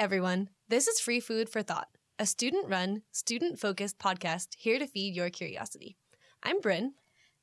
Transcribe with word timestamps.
everyone. 0.00 0.48
This 0.66 0.88
is 0.88 0.98
Free 0.98 1.20
Food 1.20 1.50
for 1.50 1.60
Thought, 1.60 1.88
a 2.18 2.24
student 2.24 2.70
run, 2.70 3.02
student 3.12 3.60
focused 3.60 3.98
podcast 3.98 4.54
here 4.56 4.78
to 4.78 4.86
feed 4.86 5.14
your 5.14 5.28
curiosity. 5.28 5.98
I'm 6.42 6.58
Bryn. 6.60 6.94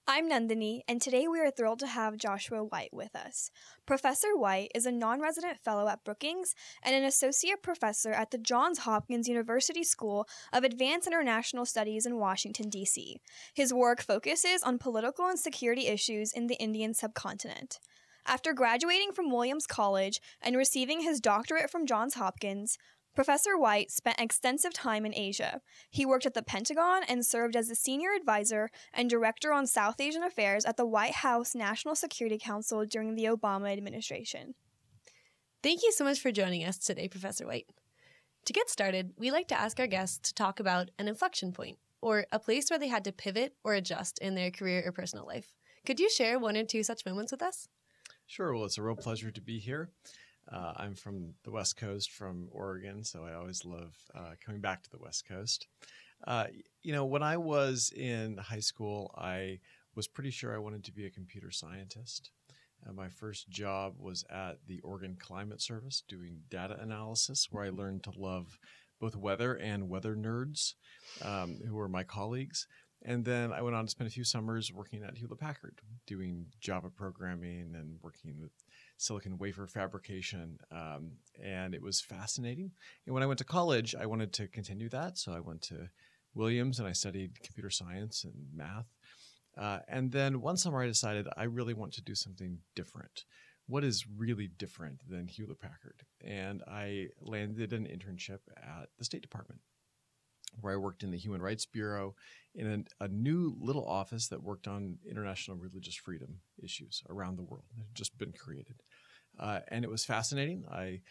I'm 0.07 0.27
Nandini, 0.27 0.81
and 0.87 0.99
today 0.99 1.27
we 1.27 1.39
are 1.39 1.51
thrilled 1.51 1.77
to 1.81 1.87
have 1.87 2.17
Joshua 2.17 2.63
White 2.63 2.91
with 2.91 3.15
us. 3.15 3.51
Professor 3.85 4.35
White 4.35 4.71
is 4.73 4.87
a 4.87 4.91
non 4.91 5.21
resident 5.21 5.59
fellow 5.63 5.87
at 5.87 6.03
Brookings 6.03 6.55
and 6.81 6.95
an 6.95 7.03
associate 7.03 7.61
professor 7.61 8.11
at 8.11 8.31
the 8.31 8.39
Johns 8.39 8.79
Hopkins 8.79 9.27
University 9.27 9.83
School 9.83 10.27
of 10.51 10.63
Advanced 10.63 11.05
International 11.05 11.63
Studies 11.63 12.07
in 12.07 12.17
Washington, 12.17 12.69
D.C. 12.69 13.21
His 13.53 13.71
work 13.71 14.01
focuses 14.01 14.63
on 14.63 14.79
political 14.79 15.27
and 15.27 15.37
security 15.37 15.85
issues 15.85 16.33
in 16.33 16.47
the 16.47 16.55
Indian 16.55 16.95
subcontinent. 16.95 17.79
After 18.29 18.51
graduating 18.51 19.13
from 19.13 19.31
Williams 19.31 19.65
College 19.65 20.19
and 20.41 20.57
receiving 20.57 20.99
his 20.99 21.21
doctorate 21.21 21.69
from 21.69 21.85
Johns 21.85 22.15
Hopkins, 22.15 22.77
Professor 23.15 23.57
White 23.57 23.89
spent 23.89 24.19
extensive 24.19 24.73
time 24.73 25.05
in 25.05 25.15
Asia. 25.15 25.61
He 25.89 26.05
worked 26.05 26.25
at 26.25 26.33
the 26.33 26.43
Pentagon 26.43 27.03
and 27.07 27.25
served 27.25 27.55
as 27.55 27.69
a 27.69 27.75
senior 27.75 28.09
advisor 28.13 28.69
and 28.93 29.09
director 29.09 29.53
on 29.53 29.65
South 29.65 30.01
Asian 30.01 30.23
affairs 30.23 30.65
at 30.65 30.75
the 30.75 30.85
White 30.85 31.15
House 31.15 31.55
National 31.55 31.95
Security 31.95 32.37
Council 32.37 32.85
during 32.85 33.15
the 33.15 33.23
Obama 33.23 33.71
administration. 33.71 34.55
Thank 35.63 35.81
you 35.81 35.93
so 35.93 36.03
much 36.03 36.19
for 36.19 36.33
joining 36.33 36.65
us 36.65 36.77
today, 36.77 37.07
Professor 37.07 37.47
White. 37.47 37.67
To 38.43 38.53
get 38.53 38.69
started, 38.69 39.13
we 39.17 39.31
like 39.31 39.47
to 39.47 39.59
ask 39.59 39.79
our 39.79 39.87
guests 39.87 40.19
to 40.27 40.33
talk 40.33 40.59
about 40.59 40.91
an 40.99 41.07
inflection 41.07 41.53
point, 41.53 41.77
or 42.01 42.25
a 42.33 42.39
place 42.39 42.69
where 42.69 42.77
they 42.77 42.89
had 42.89 43.05
to 43.05 43.13
pivot 43.13 43.55
or 43.63 43.73
adjust 43.73 44.19
in 44.19 44.35
their 44.35 44.51
career 44.51 44.83
or 44.85 44.91
personal 44.91 45.25
life. 45.25 45.53
Could 45.85 46.01
you 46.01 46.09
share 46.09 46.37
one 46.37 46.57
or 46.57 46.65
two 46.65 46.83
such 46.83 47.05
moments 47.05 47.31
with 47.31 47.41
us? 47.41 47.69
Sure. 48.27 48.53
Well, 48.53 48.65
it's 48.65 48.77
a 48.77 48.83
real 48.83 48.97
pleasure 48.97 49.31
to 49.31 49.41
be 49.41 49.57
here. 49.57 49.89
Uh, 50.51 50.73
I'm 50.75 50.95
from 50.95 51.33
the 51.43 51.51
West 51.51 51.77
Coast, 51.77 52.11
from 52.11 52.49
Oregon, 52.51 53.05
so 53.05 53.23
I 53.23 53.33
always 53.33 53.63
love 53.63 53.95
uh, 54.13 54.31
coming 54.45 54.59
back 54.59 54.83
to 54.83 54.89
the 54.89 54.97
West 54.97 55.25
Coast. 55.25 55.65
Uh, 56.25 56.47
you 56.83 56.91
know, 56.91 57.05
when 57.05 57.23
I 57.23 57.37
was 57.37 57.91
in 57.95 58.35
high 58.35 58.59
school, 58.59 59.15
I 59.17 59.59
was 59.95 60.09
pretty 60.09 60.29
sure 60.31 60.53
I 60.53 60.59
wanted 60.59 60.83
to 60.83 60.91
be 60.91 61.05
a 61.05 61.09
computer 61.09 61.51
scientist. 61.51 62.31
Uh, 62.85 62.91
my 62.91 63.07
first 63.07 63.49
job 63.49 63.93
was 63.97 64.25
at 64.29 64.57
the 64.67 64.81
Oregon 64.81 65.15
Climate 65.17 65.61
Service 65.61 66.03
doing 66.05 66.41
data 66.49 66.77
analysis, 66.81 67.47
where 67.49 67.63
I 67.63 67.69
learned 67.69 68.03
to 68.03 68.11
love 68.17 68.59
both 68.99 69.15
weather 69.15 69.53
and 69.53 69.87
weather 69.87 70.17
nerds, 70.17 70.73
um, 71.21 71.59
who 71.65 71.75
were 71.75 71.87
my 71.87 72.03
colleagues. 72.03 72.67
And 73.03 73.23
then 73.23 73.53
I 73.53 73.61
went 73.61 73.75
on 73.75 73.85
to 73.85 73.91
spend 73.91 74.07
a 74.07 74.11
few 74.11 74.23
summers 74.23 74.73
working 74.73 75.03
at 75.03 75.17
Hewlett 75.17 75.39
Packard, 75.39 75.81
doing 76.07 76.47
Java 76.59 76.89
programming 76.89 77.73
and 77.75 77.97
working 78.01 78.39
with 78.39 78.51
silicon 78.97 79.37
wafer 79.37 79.67
fabrication. 79.67 80.57
Um, 80.71 81.11
and 81.41 81.75
it 81.75 81.81
was 81.81 82.01
fascinating. 82.01 82.71
And 83.05 83.13
when 83.13 83.23
I 83.23 83.27
went 83.27 83.37
to 83.39 83.45
college, 83.45 83.95
I 83.95 84.07
wanted 84.07 84.33
to 84.33 84.47
continue 84.47 84.89
that. 84.89 85.17
So 85.17 85.31
I 85.31 85.39
went 85.39 85.61
to 85.63 85.89
Williams 86.33 86.79
and 86.79 86.87
I 86.87 86.91
studied 86.91 87.41
computer 87.43 87.69
science 87.69 88.23
and 88.23 88.33
math. 88.53 88.87
Uh, 89.57 89.79
and 89.87 90.11
then 90.11 90.41
one 90.41 90.57
summer 90.57 90.81
I 90.81 90.87
decided 90.87 91.27
I 91.35 91.43
really 91.43 91.73
want 91.73 91.93
to 91.93 92.01
do 92.01 92.15
something 92.15 92.59
different. 92.75 93.25
What 93.67 93.83
is 93.83 94.05
really 94.07 94.47
different 94.47 95.01
than 95.09 95.27
Hewlett 95.27 95.59
Packard? 95.59 96.03
And 96.23 96.63
I 96.67 97.07
landed 97.21 97.73
an 97.73 97.85
internship 97.85 98.39
at 98.57 98.89
the 98.97 99.03
State 99.03 99.21
Department 99.21 99.61
where 100.61 100.73
I 100.73 100.77
worked 100.77 101.03
in 101.03 101.11
the 101.11 101.17
Human 101.17 101.41
Rights 101.41 101.65
Bureau 101.65 102.15
in 102.55 102.85
a, 102.99 103.05
a, 103.05 103.07
new 103.07 103.55
little 103.59 103.85
office 103.85 104.27
that 104.29 104.41
worked 104.41 104.67
on 104.67 104.97
international 105.07 105.57
religious 105.57 105.95
freedom 105.95 106.39
issues 106.61 107.03
around 107.09 107.37
the 107.37 107.43
world. 107.43 107.65
It 107.75 107.79
had 107.79 107.95
just 107.95 108.17
been 108.17 108.31
created. 108.31 108.81
Uh, 109.39 109.59
and 109.67 109.83
it 109.83 109.91
was 109.91 110.05
fascinating. 110.05 110.65
I 110.71 111.01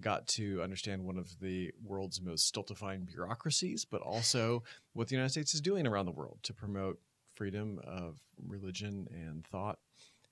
got 0.00 0.26
to 0.26 0.62
understand 0.62 1.04
one 1.04 1.18
of 1.18 1.40
the 1.40 1.72
world's 1.82 2.20
most 2.20 2.46
stultifying 2.46 3.04
bureaucracies, 3.04 3.84
but 3.84 4.02
also 4.02 4.62
what 4.92 5.08
the 5.08 5.14
United 5.14 5.30
States 5.30 5.54
is 5.54 5.60
doing 5.60 5.86
around 5.86 6.06
the 6.06 6.12
world 6.12 6.38
to 6.44 6.54
promote 6.54 7.00
freedom 7.34 7.80
of 7.84 8.18
religion 8.46 9.08
and 9.10 9.46
thought. 9.46 9.78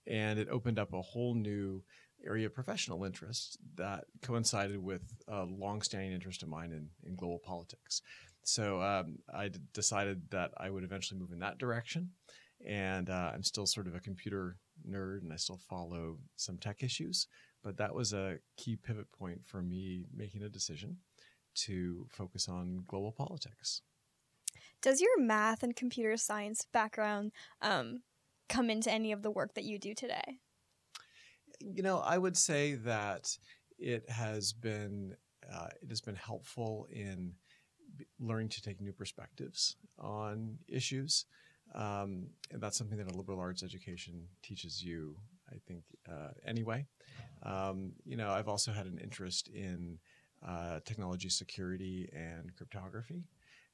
And 0.06 0.38
it 0.38 0.48
opened 0.48 0.78
up 0.78 0.92
a 0.92 1.02
whole 1.02 1.34
new 1.34 1.82
area 2.24 2.46
of 2.46 2.54
professional 2.54 3.04
interest 3.04 3.58
that 3.76 4.04
coincided 4.22 4.78
with 4.78 5.02
a 5.28 5.44
longstanding 5.44 6.12
interest 6.12 6.42
of 6.42 6.48
mine 6.48 6.72
in, 6.72 6.88
in 7.08 7.16
global 7.16 7.38
politics. 7.38 8.02
So 8.42 8.80
um, 8.82 9.18
I 9.32 9.48
d- 9.48 9.60
decided 9.72 10.30
that 10.30 10.50
I 10.56 10.70
would 10.70 10.84
eventually 10.84 11.20
move 11.20 11.32
in 11.32 11.38
that 11.40 11.58
direction. 11.58 12.10
And 12.66 13.10
uh, 13.10 13.30
I'm 13.34 13.42
still 13.42 13.66
sort 13.66 13.86
of 13.86 13.94
a 13.94 14.00
computer 14.00 14.56
nerd 14.88 15.22
and 15.22 15.32
I 15.32 15.36
still 15.36 15.60
follow 15.68 16.18
some 16.36 16.58
tech 16.58 16.82
issues. 16.82 17.26
But 17.62 17.76
that 17.76 17.94
was 17.94 18.12
a 18.12 18.38
key 18.56 18.76
pivot 18.76 19.10
point 19.12 19.40
for 19.44 19.62
me 19.62 20.04
making 20.14 20.42
a 20.42 20.48
decision 20.48 20.98
to 21.54 22.06
focus 22.10 22.48
on 22.48 22.84
global 22.86 23.12
politics. 23.12 23.82
Does 24.80 25.00
your 25.00 25.20
math 25.20 25.62
and 25.62 25.76
computer 25.76 26.16
science 26.16 26.66
background 26.72 27.32
um, 27.60 28.02
come 28.48 28.68
into 28.68 28.90
any 28.90 29.12
of 29.12 29.22
the 29.22 29.30
work 29.30 29.54
that 29.54 29.64
you 29.64 29.78
do 29.78 29.94
today? 29.94 30.38
You 31.60 31.82
know, 31.82 31.98
I 31.98 32.18
would 32.18 32.36
say 32.36 32.74
that 32.74 33.36
it 33.78 34.08
has 34.10 34.52
been 34.52 35.14
uh, 35.52 35.68
it 35.82 35.88
has 35.88 36.00
been 36.00 36.14
helpful 36.14 36.86
in 36.90 37.32
learning 38.20 38.48
to 38.50 38.62
take 38.62 38.80
new 38.80 38.92
perspectives 38.92 39.76
on 39.98 40.58
issues. 40.68 41.26
Um, 41.74 42.26
and 42.50 42.60
that's 42.60 42.76
something 42.76 42.98
that 42.98 43.10
a 43.10 43.16
liberal 43.16 43.40
arts 43.40 43.62
education 43.62 44.26
teaches 44.42 44.82
you, 44.82 45.16
I 45.50 45.56
think, 45.66 45.84
uh, 46.10 46.30
anyway. 46.46 46.86
Um, 47.44 47.92
you 48.04 48.16
know, 48.16 48.30
I've 48.30 48.48
also 48.48 48.72
had 48.72 48.86
an 48.86 48.98
interest 48.98 49.48
in 49.48 49.98
uh, 50.46 50.80
technology 50.84 51.28
security 51.28 52.08
and 52.12 52.54
cryptography. 52.56 53.24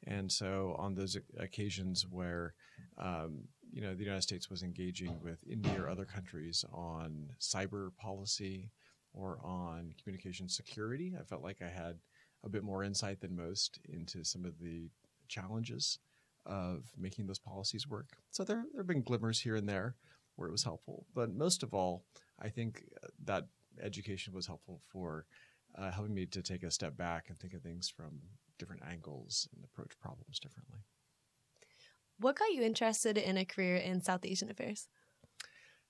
And 0.06 0.30
so, 0.30 0.76
on 0.78 0.94
those 0.94 1.16
occasions 1.38 2.06
where, 2.08 2.54
um, 2.98 3.40
you 3.72 3.82
know, 3.82 3.94
the 3.94 4.04
United 4.04 4.22
States 4.22 4.48
was 4.48 4.62
engaging 4.62 5.18
with 5.22 5.42
India 5.50 5.82
or 5.82 5.88
other 5.88 6.04
countries 6.04 6.64
on 6.72 7.30
cyber 7.40 7.90
policy 7.96 8.70
or 9.12 9.40
on 9.42 9.92
communication 10.00 10.48
security, 10.48 11.14
I 11.18 11.24
felt 11.24 11.42
like 11.42 11.62
I 11.62 11.68
had 11.68 11.96
a 12.44 12.48
bit 12.48 12.62
more 12.62 12.84
insight 12.84 13.20
than 13.20 13.36
most 13.36 13.78
into 13.88 14.24
some 14.24 14.44
of 14.44 14.58
the 14.58 14.90
challenges 15.28 15.98
of 16.46 16.84
making 16.96 17.26
those 17.26 17.38
policies 17.38 17.86
work. 17.86 18.16
So 18.30 18.44
there, 18.44 18.64
there 18.72 18.80
have 18.80 18.86
been 18.86 19.02
glimmers 19.02 19.40
here 19.40 19.56
and 19.56 19.68
there 19.68 19.96
where 20.36 20.48
it 20.48 20.52
was 20.52 20.64
helpful. 20.64 21.04
But 21.14 21.34
most 21.34 21.62
of 21.62 21.74
all, 21.74 22.04
I 22.40 22.48
think 22.48 22.84
that 23.24 23.46
education 23.82 24.32
was 24.32 24.46
helpful 24.46 24.80
for 24.88 25.26
uh, 25.76 25.90
helping 25.90 26.14
me 26.14 26.26
to 26.26 26.42
take 26.42 26.62
a 26.62 26.70
step 26.70 26.96
back 26.96 27.26
and 27.28 27.38
think 27.38 27.54
of 27.54 27.62
things 27.62 27.88
from 27.88 28.20
different 28.58 28.82
angles 28.88 29.48
and 29.54 29.64
approach 29.64 29.98
problems 30.00 30.38
differently. 30.38 30.78
What 32.18 32.36
got 32.36 32.52
you 32.52 32.62
interested 32.62 33.18
in 33.18 33.36
a 33.36 33.44
career 33.44 33.76
in 33.76 34.02
South 34.02 34.24
Asian 34.24 34.50
affairs? 34.50 34.88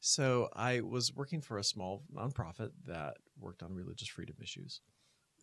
So 0.00 0.48
I 0.54 0.81
was 0.81 1.14
working 1.14 1.41
for 1.41 1.58
a 1.58 1.64
small 1.64 2.03
nonprofit 2.14 2.70
that 2.87 3.16
worked 3.38 3.62
on 3.62 3.75
religious 3.75 4.08
freedom 4.08 4.37
issues. 4.42 4.81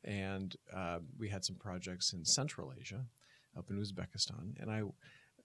And 0.06 0.56
uh, 0.74 1.00
we 1.18 1.30
had 1.30 1.44
some 1.44 1.56
projects 1.56 2.14
in 2.14 2.24
Central 2.24 2.72
Asia, 2.80 3.06
up 3.58 3.70
in 3.70 3.82
Uzbekistan. 3.82 4.62
And 4.62 4.70
I 4.70 4.84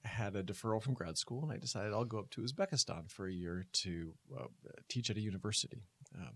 had 0.05 0.37
a 0.37 0.43
deferral 0.43 0.83
from 0.83 0.95
grad 0.95 1.19
school, 1.19 1.43
and 1.43 1.53
I 1.53 1.57
decided 1.57 1.93
I'll 1.93 2.05
go 2.05 2.19
up 2.19 2.31
to 2.31 2.43
Uzbekistan 2.43 3.11
for 3.11 3.27
a 3.27 3.33
year 3.33 3.67
to 3.73 4.15
uh, 4.39 4.45
teach 4.89 5.11
at 5.11 5.17
a 5.17 5.21
university. 5.21 5.85
Um, 6.17 6.35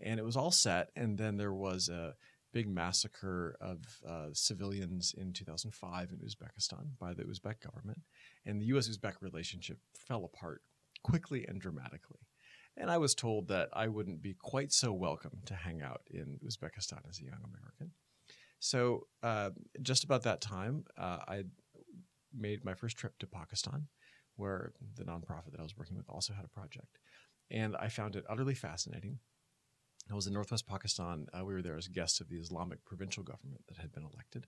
and 0.00 0.18
it 0.18 0.24
was 0.24 0.36
all 0.36 0.50
set. 0.50 0.90
And 0.96 1.16
then 1.16 1.36
there 1.36 1.54
was 1.54 1.88
a 1.88 2.14
big 2.52 2.68
massacre 2.68 3.56
of 3.60 3.78
uh, 4.08 4.28
civilians 4.32 5.14
in 5.16 5.32
2005 5.32 6.12
in 6.12 6.18
Uzbekistan 6.18 6.98
by 6.98 7.12
the 7.12 7.24
Uzbek 7.24 7.60
government. 7.60 8.00
And 8.46 8.60
the 8.60 8.66
US 8.66 8.88
Uzbek 8.88 9.14
relationship 9.20 9.78
fell 9.92 10.24
apart 10.24 10.62
quickly 11.02 11.44
and 11.46 11.60
dramatically. 11.60 12.20
And 12.76 12.90
I 12.90 12.98
was 12.98 13.14
told 13.14 13.48
that 13.48 13.68
I 13.72 13.88
wouldn't 13.88 14.20
be 14.20 14.34
quite 14.34 14.72
so 14.72 14.92
welcome 14.92 15.38
to 15.46 15.54
hang 15.54 15.80
out 15.80 16.02
in 16.10 16.40
Uzbekistan 16.44 17.08
as 17.08 17.20
a 17.20 17.24
young 17.24 17.40
American. 17.44 17.92
So, 18.58 19.06
uh, 19.22 19.50
just 19.82 20.04
about 20.04 20.22
that 20.22 20.40
time, 20.40 20.84
uh, 20.98 21.18
I 21.28 21.44
made 22.32 22.64
my 22.64 22.74
first 22.74 22.96
trip 22.96 23.18
to 23.18 23.26
Pakistan, 23.26 23.88
where 24.36 24.72
the 24.96 25.04
nonprofit 25.04 25.52
that 25.52 25.60
I 25.60 25.62
was 25.62 25.76
working 25.76 25.96
with 25.96 26.08
also 26.08 26.32
had 26.32 26.44
a 26.44 26.48
project. 26.48 26.98
And 27.50 27.76
I 27.76 27.88
found 27.88 28.16
it 28.16 28.24
utterly 28.28 28.54
fascinating. 28.54 29.18
I 30.10 30.14
was 30.14 30.26
in 30.26 30.32
northwest 30.32 30.66
Pakistan. 30.66 31.26
Uh, 31.32 31.44
we 31.44 31.54
were 31.54 31.62
there 31.62 31.76
as 31.76 31.88
guests 31.88 32.20
of 32.20 32.28
the 32.28 32.36
Islamic 32.36 32.84
provincial 32.84 33.22
government 33.22 33.62
that 33.68 33.78
had 33.78 33.92
been 33.92 34.04
elected. 34.04 34.46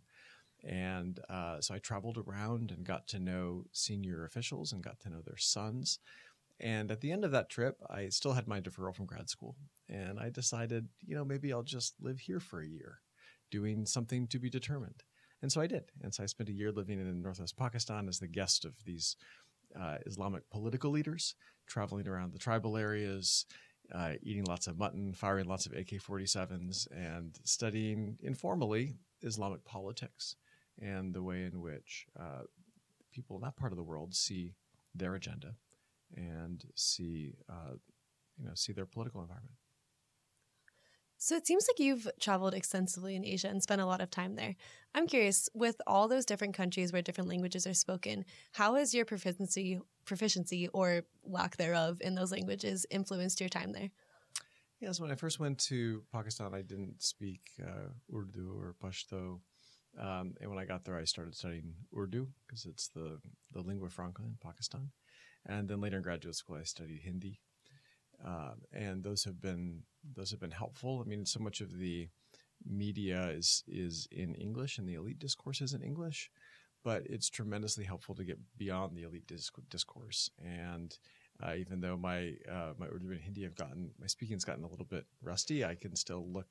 And 0.64 1.20
uh, 1.28 1.60
so 1.60 1.74
I 1.74 1.78
traveled 1.78 2.18
around 2.18 2.70
and 2.70 2.84
got 2.84 3.06
to 3.08 3.18
know 3.18 3.64
senior 3.72 4.24
officials 4.24 4.72
and 4.72 4.82
got 4.82 5.00
to 5.00 5.10
know 5.10 5.20
their 5.24 5.36
sons. 5.36 5.98
And 6.60 6.90
at 6.90 7.00
the 7.00 7.12
end 7.12 7.24
of 7.24 7.32
that 7.32 7.50
trip, 7.50 7.76
I 7.90 8.08
still 8.08 8.32
had 8.32 8.48
my 8.48 8.60
deferral 8.60 8.94
from 8.94 9.06
grad 9.06 9.28
school. 9.28 9.56
And 9.88 10.18
I 10.18 10.30
decided, 10.30 10.88
you 11.06 11.14
know, 11.14 11.24
maybe 11.24 11.52
I'll 11.52 11.62
just 11.62 11.94
live 12.00 12.18
here 12.18 12.40
for 12.40 12.60
a 12.60 12.66
year, 12.66 13.00
doing 13.50 13.84
something 13.86 14.26
to 14.28 14.38
be 14.38 14.48
determined. 14.48 15.02
And 15.42 15.52
so 15.52 15.60
I 15.60 15.66
did. 15.66 15.84
And 16.02 16.14
so 16.14 16.22
I 16.22 16.26
spent 16.26 16.48
a 16.48 16.54
year 16.54 16.72
living 16.72 16.98
in 16.98 17.22
northwest 17.22 17.56
Pakistan 17.56 18.08
as 18.08 18.18
the 18.18 18.26
guest 18.26 18.64
of 18.64 18.72
these 18.84 19.16
uh, 19.78 19.98
Islamic 20.06 20.48
political 20.50 20.90
leaders, 20.90 21.34
traveling 21.66 22.08
around 22.08 22.32
the 22.32 22.38
tribal 22.38 22.76
areas, 22.76 23.44
uh, 23.94 24.14
eating 24.22 24.44
lots 24.44 24.66
of 24.66 24.78
mutton, 24.78 25.12
firing 25.12 25.46
lots 25.46 25.66
of 25.66 25.72
AK 25.72 26.00
47s, 26.00 26.88
and 26.90 27.38
studying 27.44 28.18
informally 28.22 28.94
Islamic 29.22 29.64
politics 29.64 30.36
and 30.80 31.14
the 31.14 31.22
way 31.22 31.44
in 31.44 31.60
which 31.60 32.06
uh, 32.18 32.42
people 33.12 33.36
in 33.36 33.42
that 33.42 33.56
part 33.56 33.72
of 33.72 33.76
the 33.76 33.84
world 33.84 34.14
see 34.14 34.54
their 34.94 35.14
agenda 35.14 35.54
and 36.16 36.64
see, 36.74 37.34
uh, 37.48 37.74
you 38.38 38.46
know, 38.46 38.54
see 38.54 38.72
their 38.72 38.86
political 38.86 39.20
environment. 39.20 39.54
So 41.18 41.34
it 41.34 41.46
seems 41.46 41.66
like 41.66 41.78
you've 41.78 42.08
traveled 42.20 42.52
extensively 42.52 43.16
in 43.16 43.24
Asia 43.24 43.48
and 43.48 43.62
spent 43.62 43.80
a 43.80 43.86
lot 43.86 44.02
of 44.02 44.10
time 44.10 44.36
there. 44.36 44.54
I'm 44.94 45.06
curious, 45.06 45.48
with 45.54 45.80
all 45.86 46.08
those 46.08 46.26
different 46.26 46.54
countries 46.54 46.92
where 46.92 47.00
different 47.00 47.30
languages 47.30 47.66
are 47.66 47.74
spoken, 47.74 48.26
how 48.52 48.74
has 48.74 48.94
your 48.94 49.06
proficiency 49.06 49.80
proficiency 50.04 50.68
or 50.68 51.02
lack 51.24 51.56
thereof 51.56 51.98
in 52.00 52.14
those 52.14 52.30
languages 52.30 52.86
influenced 52.90 53.40
your 53.40 53.48
time 53.48 53.72
there? 53.72 53.90
Yes, 54.80 55.00
when 55.00 55.10
I 55.10 55.14
first 55.14 55.40
went 55.40 55.58
to 55.60 56.02
Pakistan, 56.12 56.54
I 56.54 56.60
didn't 56.60 57.02
speak 57.02 57.40
uh, 57.62 57.88
Urdu 58.14 58.54
or 58.54 58.76
Pashto. 58.82 59.40
Um, 59.98 60.34
and 60.40 60.50
when 60.50 60.58
I 60.58 60.66
got 60.66 60.84
there, 60.84 60.98
I 60.98 61.04
started 61.04 61.34
studying 61.34 61.74
Urdu 61.96 62.28
because 62.46 62.66
it's 62.66 62.88
the, 62.88 63.18
the 63.52 63.62
lingua 63.62 63.88
franca 63.88 64.22
in 64.22 64.36
Pakistan. 64.42 64.90
And 65.48 65.68
then 65.68 65.80
later 65.80 65.98
in 65.98 66.02
graduate 66.02 66.34
school, 66.34 66.56
I 66.56 66.64
studied 66.64 67.02
Hindi. 67.02 67.40
Uh, 68.24 68.54
and 68.72 69.04
those 69.04 69.24
have 69.24 69.40
been 69.40 69.82
those 70.14 70.30
have 70.30 70.40
been 70.40 70.50
helpful. 70.50 71.02
I 71.04 71.08
mean, 71.08 71.26
so 71.26 71.40
much 71.40 71.60
of 71.60 71.78
the 71.78 72.08
media 72.64 73.28
is 73.28 73.62
is 73.68 74.08
in 74.10 74.34
English, 74.34 74.78
and 74.78 74.88
the 74.88 74.94
elite 74.94 75.18
discourse 75.18 75.60
is 75.60 75.74
in 75.74 75.82
English, 75.82 76.30
but 76.82 77.02
it's 77.06 77.28
tremendously 77.28 77.84
helpful 77.84 78.14
to 78.14 78.24
get 78.24 78.38
beyond 78.56 78.96
the 78.96 79.02
elite 79.02 79.30
discourse. 79.70 80.30
And 80.42 80.96
uh, 81.42 81.54
even 81.54 81.80
though 81.80 81.96
my 81.96 82.34
uh, 82.50 82.72
my 82.78 82.86
Urdu 82.86 83.12
and 83.12 83.20
Hindi 83.20 83.42
have 83.42 83.54
gotten 83.54 83.90
my 84.00 84.06
speaking's 84.06 84.44
gotten 84.44 84.64
a 84.64 84.68
little 84.68 84.86
bit 84.86 85.06
rusty, 85.22 85.64
I 85.64 85.74
can 85.74 85.94
still 85.94 86.26
look 86.26 86.48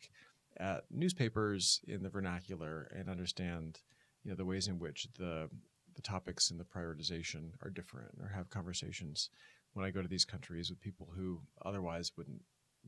at 0.57 0.85
newspapers 0.91 1.81
in 1.87 2.03
the 2.03 2.09
vernacular 2.09 2.89
and 2.95 3.09
understand, 3.09 3.81
you 4.23 4.31
know, 4.31 4.37
the 4.37 4.45
ways 4.45 4.67
in 4.67 4.79
which 4.79 5.07
the 5.17 5.49
the 5.95 6.01
topics 6.01 6.51
and 6.51 6.59
the 6.59 6.65
prioritization 6.65 7.51
are 7.63 7.69
different, 7.69 8.11
or 8.21 8.29
have 8.29 8.49
conversations 8.49 9.29
when 9.73 9.85
I 9.85 9.91
go 9.91 10.01
to 10.01 10.07
these 10.07 10.25
countries 10.25 10.69
with 10.69 10.79
people 10.79 11.09
who 11.15 11.41
otherwise 11.65 12.11
wouldn't 12.17 12.41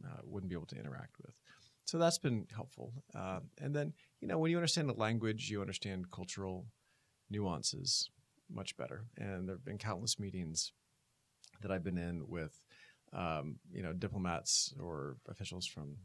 uh, 0.06 0.22
wouldn't 0.24 0.50
be 0.50 0.56
able 0.56 0.68
to 0.68 0.80
interact 0.80 1.16
with. 1.26 1.34
So 1.86 1.98
that's 1.98 2.18
been 2.18 2.48
helpful. 2.54 2.92
Uh, 3.16 3.40
and 3.62 3.74
then, 3.74 3.94
you 4.20 4.28
know, 4.28 4.38
when 4.38 4.52
you 4.52 4.58
understand 4.58 4.90
the 4.90 4.94
language, 4.94 5.50
you 5.50 5.62
understand 5.62 6.12
cultural 6.12 6.66
nuances 7.30 8.10
much 8.50 8.76
better. 8.78 9.06
And 9.18 9.48
there 9.48 9.56
have 9.56 9.66
been 9.66 9.78
countless 9.78 10.20
meetings 10.20 10.74
that 11.62 11.72
I've 11.72 11.84
been 11.84 11.98
in 11.98 12.28
with, 12.28 12.62
um, 13.14 13.56
you 13.72 13.82
know, 13.82 13.94
diplomats 13.94 14.74
or 14.80 15.18
officials 15.30 15.66
from 15.66 15.96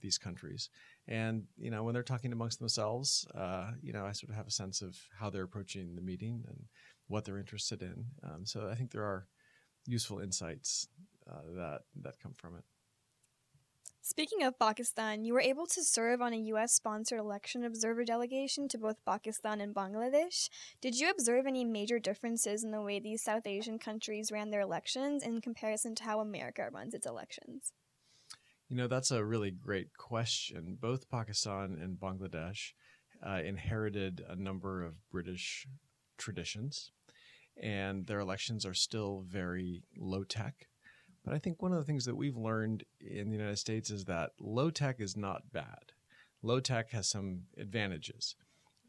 these 0.00 0.18
countries. 0.18 0.70
And, 1.08 1.44
you 1.56 1.70
know, 1.70 1.82
when 1.84 1.94
they're 1.94 2.02
talking 2.02 2.32
amongst 2.32 2.58
themselves, 2.58 3.26
uh, 3.34 3.72
you 3.82 3.92
know, 3.92 4.04
I 4.04 4.12
sort 4.12 4.30
of 4.30 4.36
have 4.36 4.46
a 4.46 4.52
sense 4.52 4.82
of 4.82 4.96
how 5.18 5.30
they're 5.30 5.44
approaching 5.44 5.94
the 5.94 6.02
meeting 6.02 6.44
and 6.48 6.64
what 7.08 7.24
they're 7.24 7.38
interested 7.38 7.82
in. 7.82 8.04
Um, 8.22 8.46
so 8.46 8.68
I 8.70 8.74
think 8.74 8.90
there 8.90 9.04
are 9.04 9.26
useful 9.86 10.20
insights 10.20 10.88
uh, 11.30 11.42
that, 11.56 11.80
that 12.02 12.20
come 12.20 12.34
from 12.34 12.56
it. 12.56 12.64
Speaking 14.02 14.42
of 14.42 14.58
Pakistan, 14.58 15.24
you 15.24 15.34
were 15.34 15.42
able 15.42 15.66
to 15.66 15.84
serve 15.84 16.22
on 16.22 16.32
a 16.32 16.38
U.S. 16.52 16.72
sponsored 16.72 17.20
election 17.20 17.64
observer 17.64 18.02
delegation 18.02 18.66
to 18.68 18.78
both 18.78 19.04
Pakistan 19.04 19.60
and 19.60 19.74
Bangladesh. 19.74 20.48
Did 20.80 20.98
you 20.98 21.10
observe 21.10 21.46
any 21.46 21.66
major 21.66 21.98
differences 21.98 22.64
in 22.64 22.70
the 22.70 22.80
way 22.80 22.98
these 22.98 23.22
South 23.22 23.46
Asian 23.46 23.78
countries 23.78 24.32
ran 24.32 24.50
their 24.50 24.62
elections 24.62 25.22
in 25.22 25.42
comparison 25.42 25.94
to 25.96 26.04
how 26.04 26.20
America 26.20 26.68
runs 26.72 26.94
its 26.94 27.06
elections? 27.06 27.72
You 28.70 28.76
know, 28.76 28.86
that's 28.86 29.10
a 29.10 29.22
really 29.22 29.50
great 29.50 29.96
question. 29.98 30.78
Both 30.80 31.10
Pakistan 31.10 31.76
and 31.82 31.98
Bangladesh 31.98 32.72
uh, 33.22 33.42
inherited 33.44 34.24
a 34.26 34.36
number 34.36 34.82
of 34.82 34.94
British 35.10 35.66
traditions, 36.16 36.92
and 37.62 38.06
their 38.06 38.20
elections 38.20 38.64
are 38.64 38.74
still 38.74 39.24
very 39.28 39.82
low 39.98 40.24
tech 40.24 40.68
but 41.24 41.34
I 41.34 41.38
think 41.38 41.60
one 41.60 41.72
of 41.72 41.78
the 41.78 41.84
things 41.84 42.04
that 42.06 42.16
we've 42.16 42.36
learned 42.36 42.84
in 43.00 43.30
the 43.30 43.36
United 43.36 43.58
States 43.58 43.90
is 43.90 44.04
that 44.06 44.30
low 44.40 44.70
tech 44.70 45.00
is 45.00 45.16
not 45.16 45.52
bad. 45.52 45.92
Low 46.42 46.60
tech 46.60 46.90
has 46.90 47.08
some 47.08 47.42
advantages. 47.58 48.34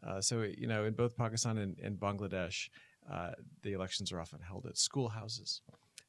Uh, 0.06 0.22
so, 0.22 0.42
you 0.42 0.68
know, 0.68 0.86
in 0.86 0.94
both 0.94 1.18
Pakistan 1.18 1.58
and, 1.58 1.78
and 1.80 2.00
Bangladesh, 2.00 2.70
uh, 3.12 3.32
the 3.62 3.74
elections 3.74 4.12
are 4.12 4.22
often 4.22 4.40
held 4.40 4.66
at 4.66 4.78
schoolhouses. 4.78 5.62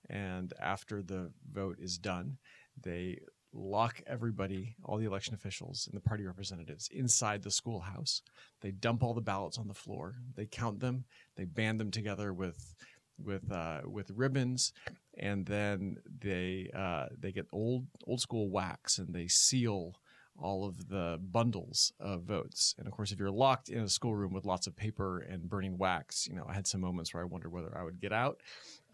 And 0.09 0.53
after 0.61 1.03
the 1.03 1.33
vote 1.53 1.79
is 1.81 1.99
done, 1.99 2.39
they 2.81 3.19
lock 3.53 4.03
everybody, 4.07 4.77
all 4.85 4.99
the 4.99 5.05
election 5.05 5.35
officials 5.35 5.87
and 5.87 5.97
the 5.97 6.09
party 6.09 6.25
representatives, 6.25 6.89
inside 6.93 7.43
the 7.43 7.51
schoolhouse. 7.51 8.23
They 8.61 8.71
dump 8.71 9.03
all 9.03 9.15
the 9.15 9.21
ballots 9.21 9.59
on 9.59 9.69
the 9.69 9.75
floor. 9.75 10.17
They 10.35 10.47
count 10.47 10.81
them. 10.81 11.05
They 11.37 11.45
band 11.45 11.81
them 11.81 11.91
together 11.91 12.33
with 12.33 12.75
with 13.23 13.51
uh, 13.53 13.81
with 13.85 14.11
ribbons, 14.11 14.73
and 15.19 15.47
then 15.47 15.99
they 16.21 16.71
uh, 16.75 17.07
they 17.19 17.33
get 17.33 17.47
old 17.53 17.87
old 18.07 18.21
school 18.21 18.51
wax 18.51 18.99
and 18.99 19.15
they 19.15 19.29
seal 19.29 19.95
all 20.39 20.65
of 20.67 20.89
the 20.89 21.19
bundles 21.31 21.93
of 22.01 22.23
votes. 22.23 22.75
And 22.79 22.87
of 22.87 22.93
course, 22.93 23.13
if 23.13 23.19
you're 23.19 23.31
locked 23.31 23.69
in 23.69 23.81
a 23.81 23.89
schoolroom 23.89 24.33
with 24.33 24.47
lots 24.47 24.67
of 24.67 24.75
paper 24.75 25.19
and 25.19 25.49
burning 25.49 25.77
wax, 25.77 26.27
you 26.27 26.35
know, 26.35 26.47
I 26.49 26.55
had 26.55 26.67
some 26.67 26.81
moments 26.81 27.13
where 27.13 27.23
I 27.23 27.27
wondered 27.27 27.53
whether 27.53 27.77
I 27.77 27.85
would 27.85 28.01
get 28.01 28.13
out. 28.13 28.41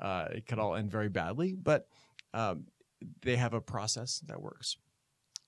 Uh, 0.01 0.27
it 0.33 0.47
could 0.47 0.59
all 0.59 0.75
end 0.75 0.91
very 0.91 1.09
badly, 1.09 1.55
but 1.55 1.87
um, 2.35 2.65
they 3.23 3.37
have 3.37 3.55
a 3.55 3.61
process 3.61 4.21
that 4.27 4.43
works. 4.43 4.77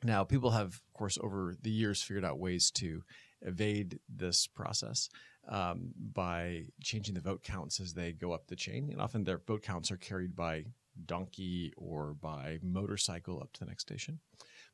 Now, 0.02 0.24
people 0.24 0.50
have, 0.50 0.68
of 0.68 0.92
course, 0.94 1.18
over 1.20 1.54
the 1.60 1.70
years 1.70 2.02
figured 2.02 2.24
out 2.24 2.38
ways 2.38 2.70
to 2.72 3.02
evade 3.42 3.98
this 4.08 4.46
process 4.46 5.08
um, 5.48 5.92
by 6.12 6.64
changing 6.82 7.14
the 7.14 7.20
vote 7.20 7.42
counts 7.42 7.80
as 7.80 7.92
they 7.92 8.12
go 8.12 8.32
up 8.32 8.46
the 8.46 8.56
chain. 8.56 8.88
And 8.90 9.00
often 9.00 9.24
their 9.24 9.38
vote 9.38 9.62
counts 9.62 9.90
are 9.90 9.96
carried 9.96 10.34
by 10.34 10.64
donkey 11.06 11.72
or 11.76 12.14
by 12.14 12.58
motorcycle 12.62 13.40
up 13.40 13.52
to 13.54 13.60
the 13.60 13.66
next 13.66 13.82
station. 13.82 14.20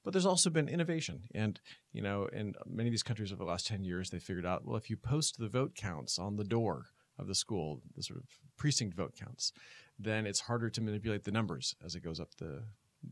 But 0.05 0.13
there's 0.13 0.27
also 0.27 0.51
been 0.51 0.69
innovation. 0.69 1.23
And, 1.35 1.61
you 1.93 2.03
know, 2.03 2.27
in 2.33 2.55
many 2.67 2.89
of 2.89 2.93
these 2.93 3.03
countries 3.03 3.33
over 3.33 3.45
the 3.45 3.51
last 3.51 3.67
10 3.67 3.85
years, 3.85 4.11
they 4.11 4.21
figured 4.21 4.47
out, 4.47 4.65
well, 4.65 4.77
if 4.77 4.89
you 4.89 4.97
post 4.97 5.39
the 5.39 5.49
vote 5.49 5.75
counts 5.75 6.19
on 6.19 6.37
the 6.37 6.45
door 6.45 6.87
of 7.19 7.27
the 7.27 7.35
school, 7.35 7.83
the 7.97 8.03
sort 8.03 8.21
of 8.21 8.27
precinct 8.57 8.97
vote 8.97 9.15
counts, 9.19 9.53
then 9.99 10.27
it's 10.27 10.41
harder 10.41 10.71
to 10.71 10.81
manipulate 10.81 11.25
the 11.25 11.31
numbers 11.31 11.75
as 11.85 11.95
it 11.95 12.03
goes 12.03 12.21
up 12.21 12.35
the, 12.39 12.63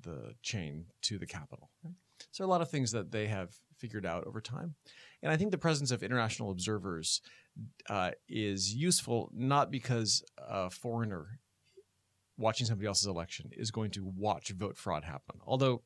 the 0.02 0.34
chain 0.42 0.86
to 1.02 1.18
the 1.18 1.26
capital. 1.26 1.70
Right? 1.82 1.94
So, 2.30 2.44
a 2.44 2.46
lot 2.46 2.62
of 2.62 2.70
things 2.70 2.92
that 2.92 3.10
they 3.10 3.26
have 3.26 3.50
figured 3.78 4.06
out 4.06 4.26
over 4.26 4.40
time. 4.40 4.74
And 5.22 5.32
I 5.32 5.36
think 5.36 5.50
the 5.50 5.58
presence 5.58 5.90
of 5.90 6.02
international 6.02 6.50
observers 6.50 7.20
uh, 7.88 8.12
is 8.28 8.74
useful 8.74 9.30
not 9.34 9.70
because 9.70 10.22
a 10.38 10.70
foreigner 10.70 11.40
watching 12.36 12.66
somebody 12.66 12.86
else's 12.86 13.06
election 13.06 13.50
is 13.52 13.70
going 13.70 13.90
to 13.92 14.04
watch 14.04 14.50
vote 14.50 14.76
fraud 14.76 15.04
happen, 15.04 15.38
although 15.46 15.82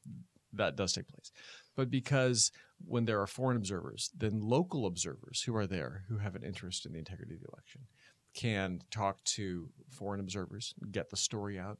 that 0.53 0.77
does 0.77 0.93
take 0.93 1.09
place, 1.09 1.31
but 1.77 1.91
because 1.91 2.51
when 2.85 3.05
there 3.05 3.21
are 3.21 3.27
foreign 3.27 3.57
observers, 3.57 4.11
then 4.17 4.41
local 4.41 4.87
observers 4.87 5.43
who 5.43 5.55
are 5.57 5.67
there 5.67 6.05
who 6.09 6.19
have 6.19 6.35
an 6.35 6.43
interest 6.43 6.87
in 6.87 6.93
the 6.93 6.99
integrity 6.99 7.35
of 7.35 7.41
the 7.41 7.49
election 7.53 7.83
can 8.39 8.81
talk 8.93 9.23
to 9.25 9.69
foreign 9.91 10.21
observers, 10.21 10.73
get 10.93 11.11
the 11.11 11.17
story 11.17 11.59
out, 11.59 11.79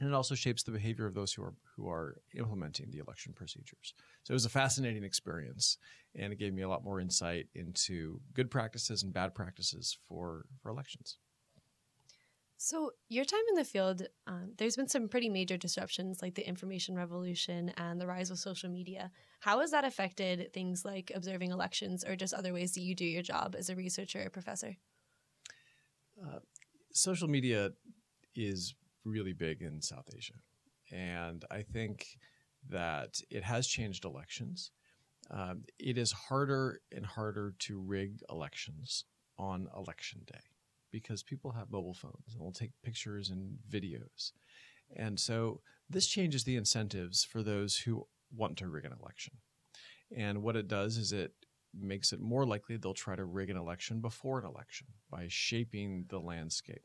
and 0.00 0.08
it 0.10 0.14
also 0.14 0.34
shapes 0.34 0.62
the 0.62 0.70
behavior 0.70 1.06
of 1.06 1.14
those 1.14 1.32
who 1.32 1.42
are 1.42 1.54
who 1.76 1.88
are 1.88 2.18
implementing 2.36 2.90
the 2.90 2.98
election 2.98 3.32
procedures. 3.32 3.94
So 4.24 4.32
it 4.32 4.34
was 4.34 4.44
a 4.44 4.50
fascinating 4.50 5.02
experience, 5.02 5.78
and 6.14 6.30
it 6.30 6.38
gave 6.38 6.52
me 6.52 6.60
a 6.60 6.68
lot 6.68 6.84
more 6.84 7.00
insight 7.00 7.46
into 7.54 8.20
good 8.34 8.50
practices 8.50 9.02
and 9.02 9.14
bad 9.14 9.34
practices 9.34 9.96
for 10.06 10.44
for 10.62 10.68
elections. 10.68 11.16
So, 12.58 12.92
your 13.08 13.24
time 13.24 13.42
in 13.48 13.56
the 13.56 13.64
field, 13.64 14.06
um, 14.26 14.52
there's 14.56 14.76
been 14.76 14.88
some 14.88 15.08
pretty 15.08 15.28
major 15.28 15.56
disruptions 15.56 16.22
like 16.22 16.34
the 16.34 16.46
information 16.46 16.94
revolution 16.94 17.70
and 17.76 18.00
the 18.00 18.06
rise 18.06 18.30
of 18.30 18.38
social 18.38 18.70
media. 18.70 19.10
How 19.40 19.60
has 19.60 19.72
that 19.72 19.84
affected 19.84 20.52
things 20.52 20.84
like 20.84 21.10
observing 21.14 21.50
elections 21.50 22.04
or 22.04 22.14
just 22.14 22.34
other 22.34 22.52
ways 22.52 22.74
that 22.74 22.82
you 22.82 22.94
do 22.94 23.06
your 23.06 23.22
job 23.22 23.56
as 23.58 23.68
a 23.68 23.74
researcher 23.74 24.22
or 24.26 24.30
professor? 24.30 24.76
Social 26.92 27.28
media 27.28 27.70
is 28.34 28.74
really 29.04 29.32
big 29.32 29.62
in 29.62 29.80
South 29.80 30.08
Asia. 30.14 30.34
And 30.90 31.44
I 31.50 31.62
think 31.62 32.18
that 32.68 33.20
it 33.30 33.42
has 33.42 33.66
changed 33.66 34.04
elections. 34.04 34.70
Um, 35.30 35.64
it 35.78 35.96
is 35.98 36.12
harder 36.12 36.80
and 36.94 37.06
harder 37.06 37.54
to 37.60 37.80
rig 37.80 38.20
elections 38.30 39.04
on 39.38 39.68
election 39.76 40.20
day 40.26 40.40
because 40.90 41.22
people 41.22 41.52
have 41.52 41.70
mobile 41.70 41.94
phones 41.94 42.34
and 42.34 42.42
will 42.42 42.52
take 42.52 42.70
pictures 42.84 43.30
and 43.30 43.56
videos. 43.70 44.32
And 44.94 45.18
so 45.18 45.60
this 45.88 46.06
changes 46.06 46.44
the 46.44 46.56
incentives 46.56 47.24
for 47.24 47.42
those 47.42 47.76
who 47.78 48.06
want 48.30 48.58
to 48.58 48.68
rig 48.68 48.84
an 48.84 48.92
election. 49.00 49.34
And 50.14 50.42
what 50.42 50.56
it 50.56 50.68
does 50.68 50.98
is 50.98 51.12
it 51.12 51.32
makes 51.78 52.12
it 52.12 52.20
more 52.20 52.44
likely 52.44 52.76
they'll 52.76 52.94
try 52.94 53.16
to 53.16 53.24
rig 53.24 53.50
an 53.50 53.56
election 53.56 54.00
before 54.00 54.38
an 54.38 54.46
election 54.46 54.86
by 55.10 55.26
shaping 55.28 56.04
the 56.08 56.18
landscape. 56.18 56.82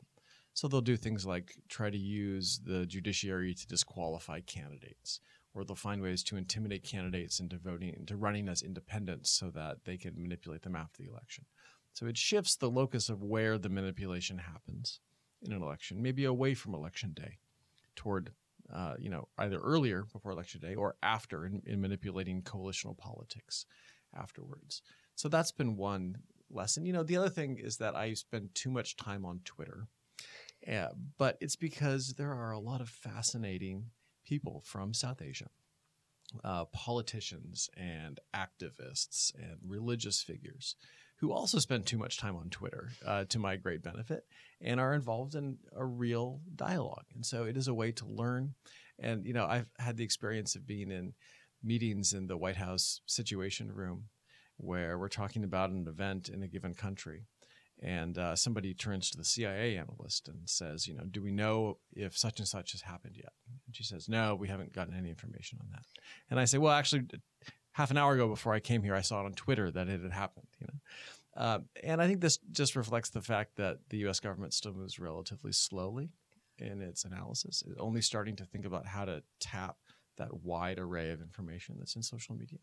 So 0.54 0.66
they'll 0.66 0.80
do 0.80 0.96
things 0.96 1.24
like 1.24 1.54
try 1.68 1.90
to 1.90 1.98
use 1.98 2.60
the 2.64 2.84
judiciary 2.86 3.54
to 3.54 3.66
disqualify 3.66 4.40
candidates, 4.40 5.20
or 5.54 5.64
they'll 5.64 5.76
find 5.76 6.02
ways 6.02 6.24
to 6.24 6.36
intimidate 6.36 6.82
candidates 6.82 7.38
into 7.38 7.58
voting, 7.58 7.94
into 7.96 8.16
running 8.16 8.48
as 8.48 8.62
independents 8.62 9.30
so 9.30 9.50
that 9.50 9.84
they 9.84 9.96
can 9.96 10.14
manipulate 10.20 10.62
them 10.62 10.74
after 10.74 11.02
the 11.02 11.10
election. 11.10 11.44
So 11.92 12.06
it 12.06 12.16
shifts 12.16 12.56
the 12.56 12.70
locus 12.70 13.08
of 13.08 13.22
where 13.22 13.58
the 13.58 13.68
manipulation 13.68 14.38
happens 14.38 15.00
in 15.42 15.52
an 15.52 15.62
election, 15.62 16.02
maybe 16.02 16.24
away 16.24 16.54
from 16.54 16.74
election 16.74 17.12
day 17.14 17.38
toward 17.94 18.32
uh, 18.72 18.94
you 18.98 19.08
know, 19.08 19.28
either 19.38 19.58
earlier 19.60 20.04
before 20.12 20.32
election 20.32 20.60
day 20.60 20.74
or 20.74 20.96
after 21.02 21.46
in, 21.46 21.62
in, 21.64 21.80
manipulating 21.80 22.42
coalitional 22.42 22.96
politics 22.96 23.64
afterwards. 24.16 24.82
So 25.14 25.28
that's 25.28 25.52
been 25.52 25.76
one 25.76 26.18
lesson. 26.50 26.86
You 26.86 26.92
know, 26.92 27.02
the 27.02 27.16
other 27.16 27.28
thing 27.28 27.58
is 27.58 27.76
that 27.78 27.96
I 27.96 28.14
spend 28.14 28.54
too 28.54 28.70
much 28.70 28.96
time 28.96 29.24
on 29.24 29.40
Twitter, 29.44 29.88
uh, 30.70 30.88
but 31.18 31.36
it's 31.40 31.56
because 31.56 32.14
there 32.14 32.32
are 32.32 32.52
a 32.52 32.58
lot 32.58 32.80
of 32.80 32.88
fascinating 32.88 33.86
people 34.24 34.62
from 34.64 34.94
South 34.94 35.22
Asia. 35.22 35.48
Uh, 36.44 36.66
politicians 36.66 37.70
and 37.74 38.20
activists 38.36 39.32
and 39.34 39.56
religious 39.66 40.22
figures 40.22 40.76
who 41.20 41.32
also 41.32 41.58
spend 41.58 41.86
too 41.86 41.96
much 41.96 42.18
time 42.18 42.36
on 42.36 42.50
Twitter 42.50 42.90
uh, 43.06 43.24
to 43.24 43.38
my 43.38 43.56
great 43.56 43.82
benefit 43.82 44.24
and 44.60 44.78
are 44.78 44.94
involved 44.94 45.34
in 45.34 45.56
a 45.74 45.84
real 45.84 46.40
dialogue. 46.54 47.06
And 47.14 47.24
so 47.24 47.44
it 47.44 47.56
is 47.56 47.66
a 47.66 47.74
way 47.74 47.92
to 47.92 48.06
learn. 48.06 48.54
And, 48.98 49.24
you 49.24 49.32
know, 49.32 49.46
I've 49.46 49.70
had 49.78 49.96
the 49.96 50.04
experience 50.04 50.54
of 50.54 50.66
being 50.66 50.90
in 50.90 51.14
meetings 51.62 52.12
in 52.12 52.26
the 52.26 52.36
White 52.36 52.56
House 52.56 53.00
Situation 53.06 53.72
Room 53.72 54.04
where 54.56 54.98
we're 54.98 55.08
talking 55.08 55.44
about 55.44 55.70
an 55.70 55.86
event 55.86 56.28
in 56.28 56.42
a 56.42 56.48
given 56.48 56.74
country. 56.74 57.24
And 57.80 58.18
uh, 58.18 58.34
somebody 58.34 58.74
turns 58.74 59.08
to 59.10 59.16
the 59.16 59.24
CIA 59.24 59.76
analyst 59.76 60.26
and 60.26 60.40
says, 60.46 60.88
you 60.88 60.94
know, 60.94 61.04
do 61.08 61.22
we 61.22 61.30
know 61.30 61.78
if 61.92 62.18
such 62.18 62.40
and 62.40 62.48
such 62.48 62.72
has 62.72 62.80
happened 62.80 63.14
yet? 63.16 63.32
And 63.66 63.76
she 63.76 63.84
says, 63.84 64.08
no, 64.08 64.34
we 64.34 64.48
haven't 64.48 64.72
gotten 64.72 64.94
any 64.94 65.10
information 65.10 65.58
on 65.60 65.68
that. 65.70 65.84
And 66.28 66.40
I 66.40 66.44
say, 66.44 66.58
well, 66.58 66.72
actually, 66.72 67.04
half 67.72 67.92
an 67.92 67.96
hour 67.96 68.14
ago 68.14 68.26
before 68.26 68.52
I 68.52 68.58
came 68.58 68.82
here, 68.82 68.96
I 68.96 69.02
saw 69.02 69.20
it 69.22 69.26
on 69.26 69.34
Twitter 69.34 69.70
that 69.70 69.88
it 69.88 70.02
had 70.02 70.10
happened. 70.10 70.48
You 70.60 70.66
know, 70.66 71.40
uh, 71.40 71.58
and 71.84 72.02
I 72.02 72.08
think 72.08 72.20
this 72.20 72.38
just 72.50 72.74
reflects 72.74 73.10
the 73.10 73.22
fact 73.22 73.54
that 73.56 73.78
the 73.90 73.98
U.S. 73.98 74.18
government 74.18 74.54
still 74.54 74.74
moves 74.74 74.98
relatively 74.98 75.52
slowly 75.52 76.10
in 76.58 76.82
its 76.82 77.04
analysis, 77.04 77.62
it's 77.66 77.78
only 77.78 78.02
starting 78.02 78.36
to 78.36 78.44
think 78.44 78.64
about 78.64 78.86
how 78.86 79.04
to 79.04 79.22
tap 79.40 79.76
that 80.18 80.42
wide 80.42 80.78
array 80.78 81.10
of 81.10 81.20
information 81.20 81.76
that's 81.78 81.96
in 81.96 82.02
social 82.02 82.34
media. 82.34 82.58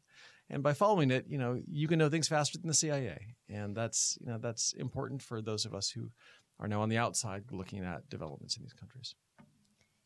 And 0.49 0.63
by 0.63 0.73
following 0.73 1.11
it, 1.11 1.25
you 1.27 1.37
know, 1.37 1.61
you 1.67 1.87
can 1.87 1.99
know 1.99 2.09
things 2.09 2.27
faster 2.27 2.57
than 2.57 2.67
the 2.67 2.73
CIA, 2.73 3.35
and 3.49 3.75
that's 3.75 4.17
you 4.21 4.27
know 4.27 4.37
that's 4.37 4.73
important 4.73 5.21
for 5.21 5.41
those 5.41 5.65
of 5.65 5.73
us 5.73 5.89
who 5.89 6.11
are 6.59 6.67
now 6.67 6.81
on 6.81 6.89
the 6.89 6.97
outside 6.97 7.43
looking 7.51 7.83
at 7.83 8.09
developments 8.09 8.55
in 8.55 8.63
these 8.63 8.73
countries. 8.73 9.15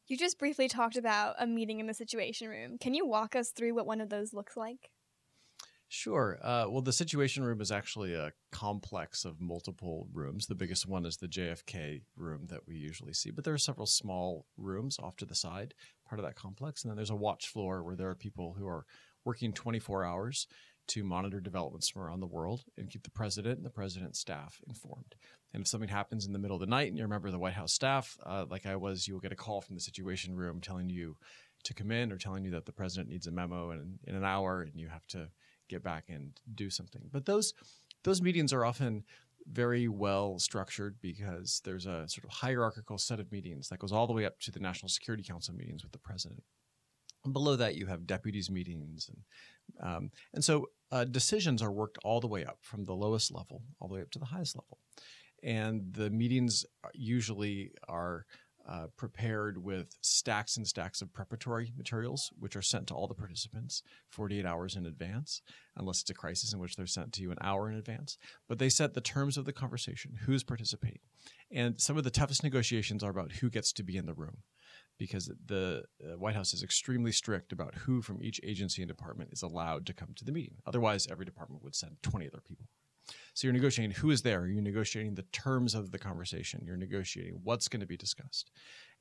You 0.07 0.17
just 0.17 0.39
briefly 0.39 0.67
talked 0.67 0.97
about 0.97 1.35
a 1.37 1.45
meeting 1.45 1.79
in 1.79 1.85
the 1.85 1.93
Situation 1.93 2.47
Room. 2.47 2.77
Can 2.79 2.95
you 2.95 3.05
walk 3.05 3.35
us 3.35 3.51
through 3.51 3.75
what 3.75 3.85
one 3.85 4.01
of 4.01 4.09
those 4.09 4.33
looks 4.33 4.57
like? 4.57 4.89
Sure. 5.91 6.37
Uh, 6.43 6.65
well, 6.69 6.83
the 6.83 6.93
Situation 6.93 7.43
Room 7.43 7.61
is 7.61 7.71
actually 7.71 8.13
a 8.13 8.31
complex 8.51 9.25
of 9.25 9.41
multiple 9.41 10.07
rooms. 10.13 10.45
The 10.45 10.53
biggest 10.53 10.87
one 10.87 11.03
is 11.03 11.17
the 11.17 11.27
JFK 11.27 12.03
room 12.15 12.45
that 12.51 12.67
we 12.67 12.75
usually 12.75 13.11
see, 13.11 13.31
but 13.31 13.43
there 13.43 13.55
are 13.55 13.57
several 13.57 13.87
small 13.87 14.45
rooms 14.55 14.99
off 14.99 15.17
to 15.17 15.25
the 15.25 15.33
side, 15.33 15.73
part 16.07 16.19
of 16.19 16.25
that 16.25 16.35
complex. 16.35 16.83
And 16.83 16.91
then 16.91 16.95
there's 16.95 17.09
a 17.09 17.15
watch 17.15 17.47
floor 17.47 17.83
where 17.83 17.95
there 17.95 18.09
are 18.09 18.15
people 18.15 18.53
who 18.53 18.67
are 18.67 18.85
working 19.25 19.51
24 19.51 20.05
hours 20.05 20.45
to 20.89 21.03
monitor 21.03 21.41
developments 21.41 21.89
from 21.89 22.03
around 22.03 22.19
the 22.19 22.27
world 22.27 22.65
and 22.77 22.91
keep 22.91 23.01
the 23.01 23.09
president 23.09 23.57
and 23.57 23.65
the 23.65 23.71
president's 23.71 24.19
staff 24.19 24.61
informed. 24.67 25.15
And 25.55 25.61
if 25.61 25.67
something 25.67 25.89
happens 25.89 26.27
in 26.27 26.33
the 26.33 26.39
middle 26.39 26.55
of 26.55 26.61
the 26.61 26.67
night 26.67 26.89
and 26.89 26.97
you're 26.97 27.07
a 27.07 27.09
member 27.09 27.27
of 27.27 27.33
the 27.33 27.39
White 27.39 27.53
House 27.53 27.73
staff, 27.73 28.15
uh, 28.27 28.45
like 28.47 28.67
I 28.67 28.75
was, 28.75 29.07
you 29.07 29.15
will 29.15 29.21
get 29.21 29.31
a 29.31 29.35
call 29.35 29.59
from 29.59 29.73
the 29.73 29.81
Situation 29.81 30.35
Room 30.35 30.61
telling 30.61 30.87
you 30.87 31.17
to 31.63 31.73
come 31.73 31.91
in 31.91 32.11
or 32.11 32.17
telling 32.17 32.43
you 32.43 32.51
that 32.51 32.67
the 32.67 32.71
president 32.71 33.09
needs 33.09 33.25
a 33.25 33.31
memo 33.31 33.71
in, 33.71 33.97
in 34.03 34.15
an 34.15 34.23
hour 34.23 34.61
and 34.61 34.79
you 34.79 34.87
have 34.87 35.05
to 35.07 35.29
get 35.69 35.83
back 35.83 36.05
and 36.09 36.39
do 36.55 36.69
something. 36.69 37.03
But 37.11 37.25
those 37.25 37.53
those 38.03 38.21
meetings 38.21 38.53
are 38.53 38.65
often 38.65 39.03
very 39.51 39.87
well 39.87 40.37
structured 40.39 40.97
because 41.01 41.61
there's 41.65 41.85
a 41.85 42.07
sort 42.07 42.23
of 42.25 42.29
hierarchical 42.29 42.97
set 42.97 43.19
of 43.19 43.31
meetings 43.31 43.69
that 43.69 43.79
goes 43.79 43.91
all 43.91 44.07
the 44.07 44.13
way 44.13 44.25
up 44.25 44.39
to 44.39 44.51
the 44.51 44.59
National 44.59 44.89
Security 44.89 45.23
Council 45.23 45.55
meetings 45.55 45.83
with 45.83 45.91
the 45.91 45.99
president. 45.99 46.43
And 47.25 47.33
below 47.33 47.55
that, 47.57 47.75
you 47.75 47.85
have 47.87 48.07
deputies 48.07 48.49
meetings, 48.49 49.09
and 49.09 49.87
um, 49.87 50.11
and 50.33 50.43
so 50.43 50.67
uh, 50.91 51.03
decisions 51.03 51.61
are 51.61 51.71
worked 51.71 51.97
all 52.03 52.21
the 52.21 52.27
way 52.27 52.45
up 52.45 52.59
from 52.61 52.85
the 52.85 52.93
lowest 52.93 53.33
level 53.33 53.61
all 53.79 53.87
the 53.87 53.95
way 53.95 54.01
up 54.01 54.11
to 54.11 54.19
the 54.19 54.25
highest 54.25 54.55
level, 54.55 54.77
and 55.43 55.93
the 55.93 56.09
meetings 56.09 56.65
usually 56.93 57.71
are 57.89 58.25
uh, 58.69 58.85
prepared 58.95 59.63
with 59.63 59.95
stacks 60.01 60.55
and 60.55 60.67
stacks 60.67 61.01
of 61.01 61.11
preparatory 61.11 61.73
materials, 61.75 62.31
which 62.37 62.55
are 62.55 62.61
sent 62.61 62.87
to 62.87 62.93
all 62.93 63.07
the 63.07 63.15
participants 63.15 63.81
48 64.09 64.45
hours 64.45 64.75
in 64.75 64.85
advance, 64.85 65.41
unless 65.75 66.01
it's 66.01 66.09
a 66.11 66.13
crisis 66.13 66.53
in 66.53 66.59
which 66.59 66.75
they're 66.75 66.85
sent 66.85 67.11
to 67.13 67.21
you 67.23 67.31
an 67.31 67.37
hour 67.41 67.69
in 67.69 67.75
advance. 67.75 68.17
But 68.47 68.59
they 68.59 68.69
set 68.69 68.93
the 68.93 69.01
terms 69.01 69.37
of 69.37 69.45
the 69.45 69.53
conversation, 69.53 70.19
who's 70.25 70.43
participating. 70.43 70.99
And 71.51 71.81
some 71.81 71.97
of 71.97 72.03
the 72.03 72.11
toughest 72.11 72.43
negotiations 72.43 73.03
are 73.03 73.09
about 73.09 73.31
who 73.33 73.49
gets 73.49 73.73
to 73.73 73.83
be 73.83 73.97
in 73.97 74.05
the 74.05 74.13
room 74.13 74.43
because 74.99 75.31
the 75.47 75.85
uh, 76.03 76.17
White 76.17 76.35
House 76.35 76.53
is 76.53 76.61
extremely 76.61 77.11
strict 77.11 77.51
about 77.51 77.73
who 77.73 78.01
from 78.03 78.21
each 78.21 78.39
agency 78.43 78.83
and 78.83 78.89
department 78.89 79.31
is 79.31 79.41
allowed 79.41 79.85
to 79.87 79.93
come 79.93 80.13
to 80.15 80.25
the 80.25 80.31
meeting. 80.31 80.57
Otherwise, 80.67 81.07
every 81.09 81.25
department 81.25 81.63
would 81.63 81.75
send 81.75 81.95
20 82.03 82.27
other 82.27 82.41
people. 82.47 82.65
So 83.33 83.47
you're 83.47 83.53
negotiating 83.53 83.95
who 83.95 84.11
is 84.11 84.21
there, 84.21 84.47
you're 84.47 84.61
negotiating 84.61 85.15
the 85.15 85.25
terms 85.31 85.75
of 85.75 85.91
the 85.91 85.99
conversation, 85.99 86.63
you're 86.65 86.77
negotiating 86.77 87.39
what's 87.43 87.67
going 87.67 87.79
to 87.81 87.85
be 87.85 87.97
discussed. 87.97 88.51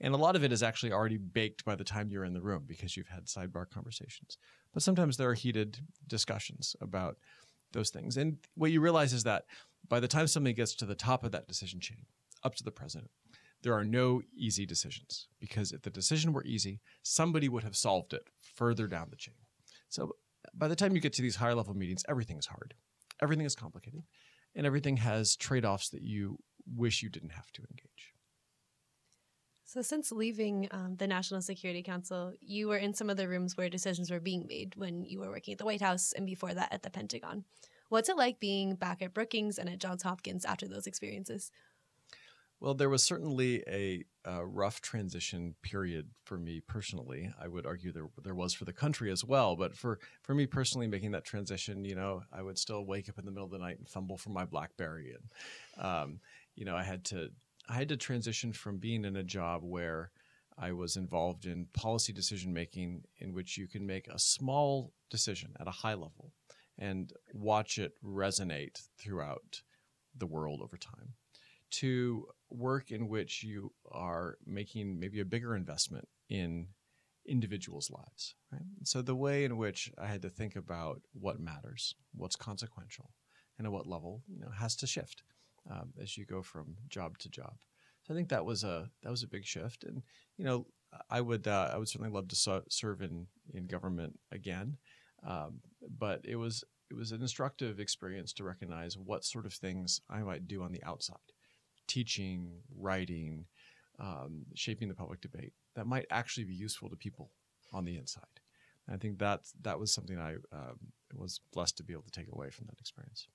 And 0.00 0.14
a 0.14 0.18
lot 0.18 0.36
of 0.36 0.44
it 0.44 0.52
is 0.52 0.62
actually 0.62 0.92
already 0.92 1.16
baked 1.16 1.64
by 1.64 1.74
the 1.74 1.84
time 1.84 2.10
you're 2.10 2.24
in 2.24 2.34
the 2.34 2.40
room 2.40 2.64
because 2.66 2.96
you've 2.96 3.08
had 3.08 3.26
sidebar 3.26 3.68
conversations. 3.68 4.38
But 4.72 4.82
sometimes 4.82 5.16
there 5.16 5.28
are 5.28 5.34
heated 5.34 5.78
discussions 6.06 6.76
about 6.80 7.16
those 7.72 7.90
things. 7.90 8.16
And 8.16 8.38
what 8.54 8.70
you 8.70 8.80
realize 8.80 9.12
is 9.12 9.24
that 9.24 9.44
by 9.88 10.00
the 10.00 10.08
time 10.08 10.26
somebody 10.26 10.54
gets 10.54 10.74
to 10.76 10.86
the 10.86 10.94
top 10.94 11.24
of 11.24 11.32
that 11.32 11.48
decision 11.48 11.80
chain, 11.80 12.06
up 12.44 12.54
to 12.54 12.64
the 12.64 12.70
president, 12.70 13.10
there 13.62 13.74
are 13.74 13.84
no 13.84 14.22
easy 14.36 14.64
decisions 14.64 15.26
because 15.40 15.72
if 15.72 15.82
the 15.82 15.90
decision 15.90 16.32
were 16.32 16.44
easy, 16.44 16.80
somebody 17.02 17.48
would 17.48 17.64
have 17.64 17.76
solved 17.76 18.12
it 18.12 18.28
further 18.54 18.86
down 18.86 19.08
the 19.10 19.16
chain. 19.16 19.34
So 19.88 20.12
by 20.54 20.68
the 20.68 20.76
time 20.76 20.94
you 20.94 21.00
get 21.00 21.12
to 21.14 21.22
these 21.22 21.36
higher 21.36 21.54
level 21.54 21.74
meetings, 21.74 22.04
everything 22.08 22.38
is 22.38 22.46
hard 22.46 22.74
everything 23.22 23.46
is 23.46 23.54
complicated 23.54 24.02
and 24.54 24.66
everything 24.66 24.96
has 24.98 25.36
trade 25.36 25.64
offs 25.64 25.90
that 25.90 26.02
you 26.02 26.38
wish 26.74 27.02
you 27.02 27.08
didn't 27.08 27.32
have 27.32 27.50
to 27.52 27.62
engage. 27.70 28.14
So, 29.64 29.82
since 29.82 30.10
leaving 30.10 30.66
um, 30.70 30.96
the 30.96 31.06
National 31.06 31.42
Security 31.42 31.82
Council, 31.82 32.32
you 32.40 32.68
were 32.68 32.78
in 32.78 32.94
some 32.94 33.10
of 33.10 33.18
the 33.18 33.28
rooms 33.28 33.54
where 33.54 33.68
decisions 33.68 34.10
were 34.10 34.18
being 34.18 34.46
made 34.48 34.74
when 34.76 35.04
you 35.04 35.20
were 35.20 35.28
working 35.28 35.52
at 35.52 35.58
the 35.58 35.66
White 35.66 35.82
House 35.82 36.12
and 36.12 36.24
before 36.24 36.54
that 36.54 36.72
at 36.72 36.82
the 36.82 36.90
Pentagon. 36.90 37.44
What's 37.90 38.08
it 38.08 38.16
like 38.16 38.40
being 38.40 38.76
back 38.76 39.02
at 39.02 39.12
Brookings 39.12 39.58
and 39.58 39.68
at 39.68 39.78
Johns 39.78 40.02
Hopkins 40.02 40.46
after 40.46 40.66
those 40.66 40.86
experiences? 40.86 41.50
Well, 42.60 42.74
there 42.74 42.88
was 42.88 43.04
certainly 43.04 43.62
a, 43.68 44.04
a, 44.24 44.44
rough 44.44 44.80
transition 44.80 45.54
period 45.62 46.10
for 46.24 46.36
me 46.36 46.60
personally. 46.60 47.32
I 47.40 47.46
would 47.46 47.66
argue 47.66 47.92
there 47.92 48.08
there 48.24 48.34
was 48.34 48.52
for 48.52 48.64
the 48.64 48.72
country 48.72 49.12
as 49.12 49.24
well, 49.24 49.54
but 49.54 49.76
for 49.76 50.00
for 50.22 50.34
me 50.34 50.46
personally, 50.46 50.88
making 50.88 51.12
that 51.12 51.24
transition, 51.24 51.84
you 51.84 51.94
know, 51.94 52.22
I 52.32 52.42
would 52.42 52.58
still 52.58 52.84
wake 52.84 53.08
up 53.08 53.18
in 53.18 53.24
the 53.24 53.30
middle 53.30 53.44
of 53.46 53.52
the 53.52 53.58
night 53.58 53.78
and 53.78 53.88
fumble 53.88 54.16
for 54.16 54.30
my 54.30 54.44
BlackBerry, 54.44 55.14
and 55.14 55.84
um, 55.84 56.20
you 56.56 56.64
know, 56.64 56.76
I 56.76 56.82
had 56.82 57.04
to 57.06 57.30
I 57.68 57.74
had 57.74 57.88
to 57.90 57.96
transition 57.96 58.52
from 58.52 58.78
being 58.78 59.04
in 59.04 59.14
a 59.14 59.22
job 59.22 59.62
where 59.62 60.10
I 60.58 60.72
was 60.72 60.96
involved 60.96 61.46
in 61.46 61.66
policy 61.72 62.12
decision 62.12 62.52
making, 62.52 63.04
in 63.18 63.32
which 63.32 63.56
you 63.56 63.68
can 63.68 63.86
make 63.86 64.08
a 64.08 64.18
small 64.18 64.92
decision 65.10 65.54
at 65.60 65.68
a 65.68 65.72
high 65.72 65.94
level 65.94 66.32
and 66.76 67.12
watch 67.32 67.78
it 67.78 67.92
resonate 68.04 68.82
throughout 68.98 69.62
the 70.16 70.26
world 70.26 70.60
over 70.60 70.76
time 70.76 71.14
to 71.70 72.26
work 72.50 72.90
in 72.90 73.08
which 73.08 73.42
you 73.42 73.72
are 73.90 74.38
making 74.46 74.98
maybe 74.98 75.20
a 75.20 75.24
bigger 75.24 75.54
investment 75.54 76.08
in 76.28 76.68
individuals' 77.26 77.90
lives. 77.90 78.34
Right? 78.52 78.62
So 78.84 79.02
the 79.02 79.14
way 79.14 79.44
in 79.44 79.56
which 79.56 79.92
I 79.98 80.06
had 80.06 80.22
to 80.22 80.30
think 80.30 80.56
about 80.56 81.02
what 81.12 81.40
matters, 81.40 81.94
what's 82.14 82.36
consequential, 82.36 83.10
and 83.58 83.66
at 83.66 83.72
what 83.72 83.86
level, 83.86 84.22
you 84.28 84.40
know, 84.40 84.50
has 84.50 84.76
to 84.76 84.86
shift 84.86 85.22
um, 85.70 85.92
as 86.00 86.16
you 86.16 86.24
go 86.24 86.42
from 86.42 86.76
job 86.88 87.18
to 87.18 87.28
job. 87.28 87.56
So 88.04 88.14
I 88.14 88.16
think 88.16 88.28
that 88.30 88.44
was 88.44 88.64
a 88.64 88.88
that 89.02 89.10
was 89.10 89.22
a 89.22 89.28
big 89.28 89.44
shift, 89.44 89.84
and 89.84 90.02
you 90.36 90.44
know, 90.44 90.66
I 91.10 91.20
would 91.20 91.46
uh, 91.46 91.70
I 91.72 91.76
would 91.76 91.88
certainly 91.88 92.12
love 92.12 92.28
to 92.28 92.36
so- 92.36 92.64
serve 92.70 93.02
in 93.02 93.26
in 93.52 93.66
government 93.66 94.18
again, 94.32 94.78
um, 95.26 95.60
but 95.98 96.22
it 96.24 96.36
was 96.36 96.64
it 96.90 96.94
was 96.94 97.12
an 97.12 97.20
instructive 97.20 97.80
experience 97.80 98.32
to 98.34 98.44
recognize 98.44 98.96
what 98.96 99.24
sort 99.24 99.44
of 99.44 99.52
things 99.52 100.00
I 100.08 100.20
might 100.20 100.48
do 100.48 100.62
on 100.62 100.72
the 100.72 100.82
outside 100.84 101.18
teaching, 101.88 102.60
writing, 102.76 103.46
um, 103.98 104.44
shaping 104.54 104.88
the 104.88 104.94
public 104.94 105.20
debate 105.20 105.52
that 105.74 105.86
might 105.86 106.06
actually 106.10 106.44
be 106.44 106.54
useful 106.54 106.88
to 106.88 106.96
people 106.96 107.30
on 107.72 107.84
the 107.84 107.96
inside. 107.96 108.24
And 108.86 108.94
I 108.94 108.98
think 108.98 109.18
that 109.18 109.40
that 109.62 109.78
was 109.78 109.92
something 109.92 110.18
I 110.18 110.34
um, 110.52 110.78
was 111.14 111.40
blessed 111.52 111.76
to 111.78 111.84
be 111.84 111.92
able 111.92 112.04
to 112.04 112.10
take 112.10 112.28
away 112.32 112.50
from 112.50 112.66
that 112.66 112.78
experience. 112.78 113.28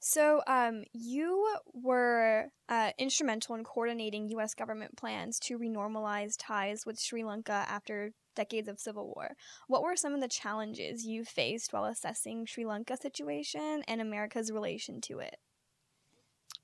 So, 0.00 0.42
um, 0.46 0.84
you 0.92 1.56
were 1.72 2.50
uh, 2.68 2.92
instrumental 2.98 3.56
in 3.56 3.64
coordinating 3.64 4.28
U.S. 4.30 4.54
government 4.54 4.96
plans 4.96 5.40
to 5.40 5.58
renormalize 5.58 6.36
ties 6.38 6.86
with 6.86 7.00
Sri 7.00 7.24
Lanka 7.24 7.64
after 7.68 8.12
decades 8.36 8.68
of 8.68 8.78
civil 8.78 9.12
war. 9.12 9.34
What 9.66 9.82
were 9.82 9.96
some 9.96 10.14
of 10.14 10.20
the 10.20 10.28
challenges 10.28 11.04
you 11.04 11.24
faced 11.24 11.72
while 11.72 11.84
assessing 11.84 12.46
Sri 12.46 12.64
Lanka's 12.64 13.00
situation 13.00 13.82
and 13.88 14.00
America's 14.00 14.52
relation 14.52 15.00
to 15.02 15.18
it? 15.18 15.36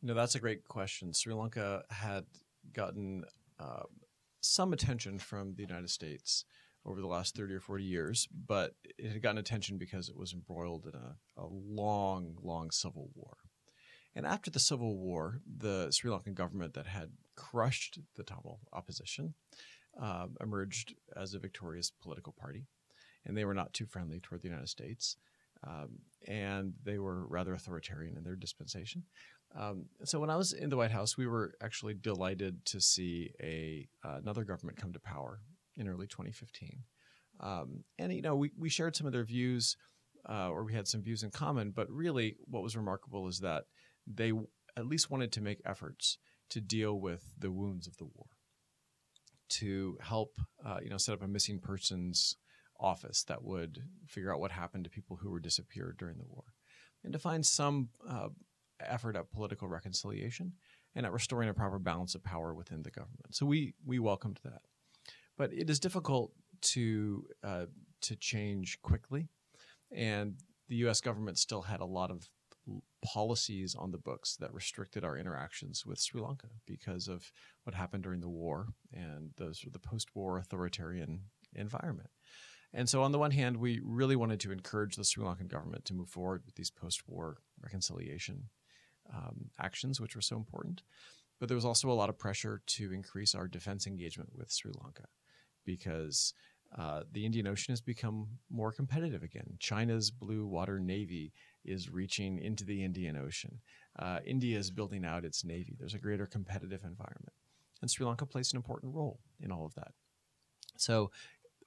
No, 0.07 0.13
that's 0.13 0.35
a 0.35 0.39
great 0.39 0.69
question. 0.69 1.15
Sri 1.15 1.33
Lanka 1.33 1.83
had 1.89 2.27
gotten 2.75 3.25
uh, 3.59 3.85
some 4.43 4.75
attention 4.75 5.19
from 5.19 5.55
the 5.55 5.63
United 5.63 5.89
States 5.89 6.45
over 6.85 7.01
the 7.01 7.07
last 7.07 7.35
30 7.35 7.55
or 7.55 7.61
40 7.61 7.85
years, 7.85 8.29
but 8.47 8.75
it 8.99 9.13
had 9.13 9.23
gotten 9.23 9.39
attention 9.39 9.79
because 9.79 10.11
it 10.11 10.17
was 10.17 10.35
embroiled 10.35 10.85
in 10.85 10.95
a, 10.95 11.17
a 11.43 11.47
long, 11.47 12.37
long 12.43 12.71
civil 12.71 13.09
war. 13.15 13.39
And 14.15 14.27
after 14.27 14.51
the 14.51 14.59
civil 14.59 14.99
war, 14.99 15.41
the 15.47 15.91
Sri 15.91 16.11
Lankan 16.11 16.35
government 16.35 16.75
that 16.75 16.87
had 16.87 17.09
crushed 17.35 17.99
the 18.15 18.25
Tamil 18.25 18.61
opposition 18.75 19.33
uh, 19.99 20.27
emerged 20.39 20.97
as 21.17 21.33
a 21.33 21.39
victorious 21.39 21.91
political 21.91 22.35
party. 22.39 22.67
And 23.25 23.35
they 23.39 23.47
were 23.47 23.55
not 23.55 23.73
too 23.73 23.87
friendly 23.87 24.21
toward 24.21 24.43
the 24.43 24.49
United 24.49 24.69
States. 24.69 25.17
Um, 25.67 26.01
and 26.29 26.75
they 26.85 26.99
were 26.99 27.27
rather 27.27 27.55
authoritarian 27.55 28.17
in 28.17 28.25
their 28.25 28.37
dispensation. 28.37 29.05
Um, 29.57 29.87
so 30.05 30.19
when 30.19 30.31
I 30.31 30.37
was 30.37 30.53
in 30.53 30.69
the 30.69 30.77
White 30.77 30.91
House, 30.91 31.17
we 31.17 31.27
were 31.27 31.55
actually 31.63 31.95
delighted 31.95 32.65
to 32.67 32.81
see 32.81 33.31
a 33.41 33.89
uh, 34.05 34.17
another 34.17 34.45
government 34.45 34.79
come 34.79 34.93
to 34.93 35.01
power 35.01 35.41
in 35.77 35.89
early 35.89 36.07
2015. 36.07 36.83
Um, 37.41 37.85
and 37.99 38.13
you 38.13 38.23
know, 38.23 38.37
we 38.37 38.51
we 38.59 38.69
shared 38.69 38.97
some 38.97 39.07
of 39.07 39.13
their 39.13 39.25
views, 39.25 39.77
uh, 40.29 40.49
or 40.49 40.65
we 40.65 40.75
had 40.75 40.89
some 40.89 41.03
views 41.03 41.23
in 41.23 41.31
common. 41.31 41.71
But 41.71 41.91
really, 41.91 42.37
what 42.47 42.63
was 42.63 42.77
remarkable 42.77 43.29
is 43.29 43.41
that 43.41 43.65
they 44.07 44.33
at 44.77 44.87
least 44.87 45.11
wanted 45.11 45.33
to 45.33 45.41
make 45.41 45.61
efforts 45.65 46.19
to 46.51 46.61
deal 46.61 46.99
with 46.99 47.25
the 47.39 47.51
wounds 47.51 47.87
of 47.87 47.97
the 47.97 48.05
war, 48.05 48.27
to 49.51 49.99
help 50.01 50.41
uh, 50.65 50.79
you 50.83 50.91
know 50.91 50.99
set 50.99 51.15
up 51.15 51.23
a 51.23 51.29
missing 51.29 51.61
persons 51.61 52.37
office 52.81 53.23
that 53.25 53.45
would 53.45 53.79
figure 54.09 54.35
out 54.35 54.41
what 54.41 54.51
happened 54.51 54.83
to 54.83 54.91
people 54.91 55.17
who 55.17 55.31
were 55.31 55.41
disappeared 55.41 55.97
during 55.97 56.19
the 56.19 56.27
war, 56.29 56.45
and 57.05 57.13
to 57.13 57.19
find 57.19 57.47
some 57.47 57.89
uh, 58.09 58.29
effort 58.81 59.17
at 59.17 59.31
political 59.33 59.69
reconciliation 59.69 60.53
and 60.95 61.07
at 61.07 61.13
restoring 61.13 61.49
a 61.49 61.55
proper 61.55 61.79
balance 61.79 62.15
of 62.15 62.23
power 62.23 62.55
within 62.55 62.83
the 62.83 62.91
government. 62.91 63.35
So 63.35 63.47
we 63.47 63.75
we 63.85 63.99
welcomed 63.99 64.41
that, 64.45 64.63
but 65.37 65.53
it 65.53 65.71
is 65.71 65.81
difficult 65.81 66.33
to 66.63 67.27
uh, 67.43 67.67
to 68.03 68.17
change 68.17 68.81
quickly, 68.83 69.29
and 69.93 70.37
the 70.69 70.77
U.S. 70.77 71.01
government 71.01 71.39
still 71.39 71.63
had 71.63 71.81
a 71.81 71.85
lot 71.87 72.11
of 72.11 72.29
policies 73.05 73.75
on 73.75 73.91
the 73.91 73.99
books 73.99 74.37
that 74.37 74.55
restricted 74.55 75.05
our 75.05 75.19
interactions 75.19 75.85
with 75.85 76.01
Sri 76.01 76.21
Lanka 76.21 76.49
because 76.67 77.09
of 77.09 77.31
what 77.65 77.75
happened 77.75 78.03
during 78.03 78.21
the 78.21 78.29
war 78.29 78.69
and 78.93 79.31
the 79.37 79.55
the 79.73 79.79
post-war 79.79 80.39
authoritarian 80.39 81.21
environment. 81.55 82.11
And 82.73 82.89
so, 82.89 83.03
on 83.03 83.13
the 83.13 83.19
one 83.19 83.31
hand, 83.31 83.57
we 83.57 83.81
really 83.85 84.17
wanted 84.17 84.41
to 84.41 84.53
encourage 84.53 84.97
the 84.97 85.05
Sri 85.05 85.25
Lankan 85.25 85.49
government 85.49 85.85
to 85.87 85.95
move 85.95 86.09
forward 86.09 86.43
with 86.45 86.57
these 86.57 86.71
post-war 86.71 87.39
reconciliation 87.63 88.49
um, 89.13 89.51
actions, 89.59 90.01
which 90.01 90.15
were 90.15 90.23
so 90.23 90.37
important. 90.37 90.83
But 91.41 91.49
there 91.49 91.57
was 91.57 91.65
also 91.65 91.91
a 91.91 91.93
lot 91.93 92.09
of 92.09 92.19
pressure 92.19 92.63
to 92.67 92.93
increase 92.93 93.35
our 93.35 93.49
defense 93.49 93.87
engagement 93.87 94.31
with 94.35 94.53
Sri 94.53 94.73
Lanka 94.81 95.05
because 95.65 96.33
uh, 96.77 97.03
the 97.13 97.25
Indian 97.25 97.47
Ocean 97.47 97.73
has 97.73 97.81
become 97.81 98.27
more 98.51 98.73
competitive 98.73 99.23
again. 99.23 99.57
China's 99.61 100.11
blue 100.11 100.47
water 100.47 100.81
navy 100.81 101.33
is 101.65 101.91
reaching 101.91 102.39
into 102.39 102.65
the 102.65 102.83
Indian 102.83 103.17
Ocean. 103.17 103.61
Uh, 103.99 104.19
India 104.27 104.59
is 104.59 104.71
building 104.71 105.05
out 105.05 105.25
its 105.25 105.45
navy. 105.45 105.77
There's 105.79 105.95
a 105.95 105.99
greater 105.99 106.27
competitive 106.27 106.83
environment. 106.85 107.33
And 107.81 107.91
Sri 107.91 108.05
Lanka 108.07 108.27
plays 108.27 108.53
an 108.53 108.57
important 108.57 108.95
role 108.95 109.21
in 109.41 109.53
all 109.53 109.67
of 109.67 109.75
that. 109.75 109.93
So, 110.77 111.11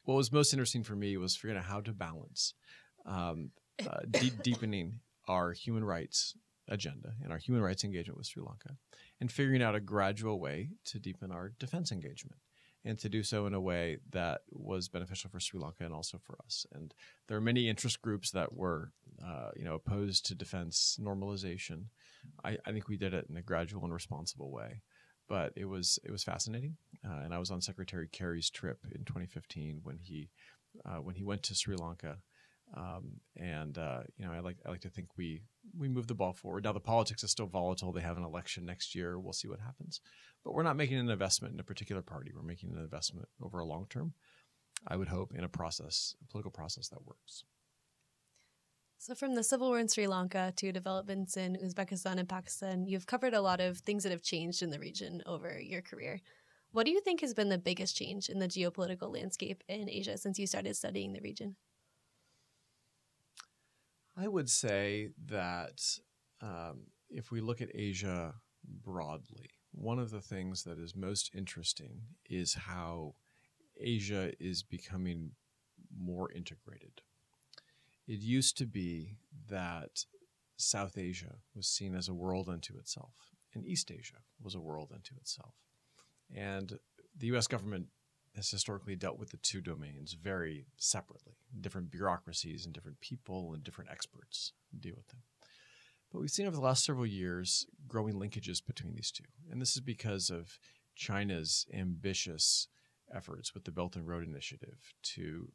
what 0.04 0.16
was 0.16 0.32
most 0.32 0.54
interesting 0.54 0.84
for 0.84 0.96
me 0.96 1.16
was 1.18 1.36
figuring 1.36 1.58
out 1.58 1.66
how 1.66 1.82
to 1.82 1.94
balance 1.94 2.54
um, 3.06 3.52
uh, 3.86 4.00
deepening 4.44 5.00
our 5.28 5.52
human 5.52 5.84
rights 5.84 6.34
agenda 6.70 7.14
and 7.24 7.32
our 7.32 7.38
human 7.38 7.64
rights 7.64 7.84
engagement 7.84 8.18
with 8.18 8.28
Sri 8.28 8.44
Lanka, 8.44 8.76
and 9.20 9.32
figuring 9.32 9.62
out 9.62 9.76
a 9.76 9.80
gradual 9.80 10.40
way 10.40 10.70
to 10.86 11.00
deepen 11.00 11.32
our 11.32 11.54
defense 11.60 11.92
engagement 11.92 12.40
and 12.86 12.98
to 13.00 13.10
do 13.10 13.22
so 13.22 13.46
in 13.46 13.54
a 13.54 13.60
way 13.60 13.98
that 14.12 14.42
was 14.52 14.88
beneficial 14.88 15.30
for 15.30 15.40
Sri 15.40 15.60
Lanka 15.60 15.84
and 15.84 15.94
also 15.94 16.18
for 16.18 16.38
us. 16.46 16.66
And 16.74 16.94
there 17.28 17.38
are 17.38 17.42
many 17.42 17.68
interest 17.68 18.02
groups 18.02 18.32
that 18.32 18.56
were, 18.56 18.92
uh, 19.24 19.50
you 19.56 19.66
know, 19.66 19.76
opposed 19.76 20.26
to 20.28 20.36
defense 20.36 20.98
normalization. 21.02 21.86
I, 22.46 22.58
I, 22.66 22.72
think 22.72 22.88
we 22.88 22.98
did 22.98 23.14
it 23.14 23.26
in 23.30 23.36
a 23.36 23.42
gradual 23.42 23.84
and 23.84 23.94
responsible 23.94 24.52
way, 24.52 24.82
but 25.28 25.52
it 25.56 25.66
was 25.66 26.00
it 26.04 26.12
was 26.12 26.24
fascinating. 26.24 26.78
Uh, 27.06 27.24
and 27.24 27.34
I 27.34 27.40
was 27.40 27.52
on 27.52 27.62
Secretary 27.62 28.08
Kerry's 28.08 28.50
trip 28.50 28.80
in 28.86 29.04
2015 29.04 29.82
when 29.84 29.98
he 29.98 30.30
uh, 30.86 30.98
when 30.98 31.16
he 31.16 31.24
went 31.24 31.44
to 31.44 31.56
Sri 31.56 31.76
Lanka 31.76 32.20
um, 32.76 33.22
and 33.38 33.78
uh, 33.78 34.02
you 34.18 34.26
know, 34.26 34.34
I 34.34 34.40
like 34.40 34.58
I 34.66 34.70
like 34.70 34.82
to 34.82 34.90
think 34.90 35.10
we 35.18 35.42
we 35.78 35.88
move 35.88 36.08
the 36.08 36.16
ball 36.16 36.34
forward. 36.34 36.64
Now 36.64 36.74
the 36.74 36.80
politics 36.80 37.24
is 37.24 37.32
still 37.32 37.48
volatile. 37.48 37.92
They 37.94 38.02
have 38.02 38.18
an 38.18 38.24
election 38.24 38.66
next 38.66 38.96
year. 38.96 39.20
We'll 39.20 39.34
see 39.34 39.48
what 39.48 39.60
happens. 39.60 40.02
But 40.44 40.54
we're 40.54 40.64
not 40.64 40.78
making 40.78 40.98
an 40.98 41.10
investment 41.10 41.54
in 41.54 41.60
a 41.60 41.64
particular 41.64 42.02
party. 42.02 42.32
We're 42.36 42.42
making 42.42 42.72
an 42.72 42.80
investment 42.80 43.28
over 43.42 43.60
a 43.60 43.66
long 43.66 43.88
term. 43.90 44.14
I 44.88 44.96
would 44.96 45.08
hope 45.08 45.34
in 45.34 45.44
a 45.44 45.50
process, 45.50 46.16
a 46.22 46.28
political 46.32 46.52
process 46.52 46.90
that 46.90 47.06
works. 47.06 47.44
So, 49.00 49.16
from 49.16 49.36
the 49.36 49.44
civil 49.44 49.70
war 49.70 49.80
in 49.80 49.88
Sri 49.88 50.08
Lanka 50.08 50.54
to 50.56 50.72
developments 50.72 51.38
in 51.38 51.56
Uzbekistan 51.56 52.18
and 52.18 52.28
Pakistan, 52.28 52.86
you've 52.86 53.06
covered 53.06 53.34
a 53.34 53.42
lot 53.42 53.62
of 53.62 53.78
things 53.80 54.04
that 54.04 54.12
have 54.12 54.24
changed 54.24 54.62
in 54.62 54.72
the 54.72 54.80
region 54.80 55.22
over 55.26 55.60
your 55.60 55.82
career. 55.82 56.20
What 56.72 56.86
do 56.86 56.92
you 56.92 57.00
think 57.00 57.22
has 57.22 57.34
been 57.34 57.50
the 57.50 57.58
biggest 57.58 57.96
change 57.96 58.28
in 58.30 58.40
the 58.40 58.48
geopolitical 58.48 59.14
landscape 59.14 59.64
in 59.68 59.90
Asia 59.90 60.18
since 60.18 60.38
you 60.38 60.48
started 60.48 60.76
studying 60.76 61.14
the 61.14 61.22
region? 61.22 61.56
I 64.20 64.28
would 64.28 64.50
say 64.50 65.10
that 65.28 65.82
um, 66.42 66.88
if 67.10 67.32
we 67.32 67.40
look 67.40 67.62
at 67.62 67.70
Asia 67.76 68.34
broadly, 68.84 69.52
one 69.72 70.00
of 70.00 70.10
the 70.10 70.22
things 70.22 70.64
that 70.64 70.80
is 70.80 70.96
most 70.96 71.30
interesting 71.36 72.02
is 72.28 72.56
how 72.56 73.14
Asia 73.80 74.32
is 74.40 74.64
becoming 74.64 75.32
more 75.96 76.32
integrated. 76.32 77.02
It 78.08 78.20
used 78.20 78.58
to 78.58 78.66
be 78.66 79.18
that 79.50 80.06
South 80.58 80.98
Asia 80.98 81.36
was 81.56 81.68
seen 81.68 81.94
as 81.94 82.08
a 82.08 82.14
world 82.14 82.50
unto 82.50 82.76
itself, 82.78 83.14
and 83.54 83.66
East 83.66 83.92
Asia 83.92 84.24
was 84.42 84.56
a 84.56 84.60
world 84.60 84.90
unto 84.94 85.16
itself. 85.16 85.54
And 86.36 86.80
the 87.16 87.28
US 87.28 87.46
government 87.46 87.88
has 88.38 88.50
historically 88.50 88.96
dealt 88.96 89.20
with 89.20 89.32
the 89.32 89.38
two 89.38 89.62
domains 89.62 90.14
very 90.14 90.68
separately. 90.78 91.34
Different 91.60 91.92
bureaucracies 91.92 92.66
and 92.66 92.74
different 92.74 93.02
people 93.02 93.54
and 93.54 93.64
different 93.64 93.90
experts 93.92 94.54
deal 94.80 94.94
with 94.96 95.08
them. 95.08 95.20
But 96.12 96.22
we've 96.22 96.30
seen 96.30 96.48
over 96.48 96.56
the 96.56 96.62
last 96.62 96.86
several 96.86 97.06
years 97.06 97.66
growing 97.88 98.16
linkages 98.16 98.66
between 98.66 98.96
these 98.96 99.12
two. 99.12 99.26
And 99.52 99.62
this 99.62 99.76
is 99.76 99.82
because 99.82 100.30
of 100.30 100.58
China's 100.96 101.66
ambitious 101.74 102.68
efforts 103.14 103.54
with 103.54 103.66
the 103.66 103.72
Belt 103.72 103.96
and 103.96 104.08
Road 104.08 104.26
Initiative 104.26 104.94
to 105.16 105.50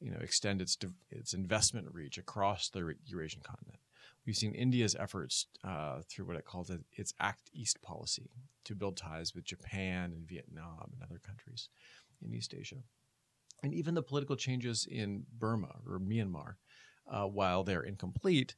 you 0.00 0.10
know, 0.10 0.18
extend 0.20 0.60
its, 0.60 0.76
its 1.10 1.32
investment 1.32 1.86
reach 1.92 2.18
across 2.18 2.68
the 2.68 2.94
Eurasian 3.06 3.42
continent. 3.42 3.78
We've 4.26 4.36
seen 4.36 4.54
India's 4.54 4.96
efforts 4.98 5.46
uh, 5.62 6.00
through 6.08 6.26
what 6.26 6.36
it 6.36 6.44
calls 6.44 6.70
its 6.92 7.14
Act 7.20 7.50
East 7.52 7.80
policy 7.82 8.30
to 8.64 8.74
build 8.74 8.96
ties 8.96 9.34
with 9.34 9.44
Japan 9.44 10.12
and 10.12 10.26
Vietnam 10.26 10.92
and 10.92 11.02
other 11.02 11.20
countries 11.24 11.68
in 12.24 12.34
East 12.34 12.54
Asia. 12.54 12.82
And 13.62 13.72
even 13.72 13.94
the 13.94 14.02
political 14.02 14.36
changes 14.36 14.86
in 14.90 15.24
Burma 15.38 15.76
or 15.88 15.98
Myanmar, 15.98 16.54
uh, 17.10 17.24
while 17.24 17.64
they're 17.64 17.82
incomplete, 17.82 18.54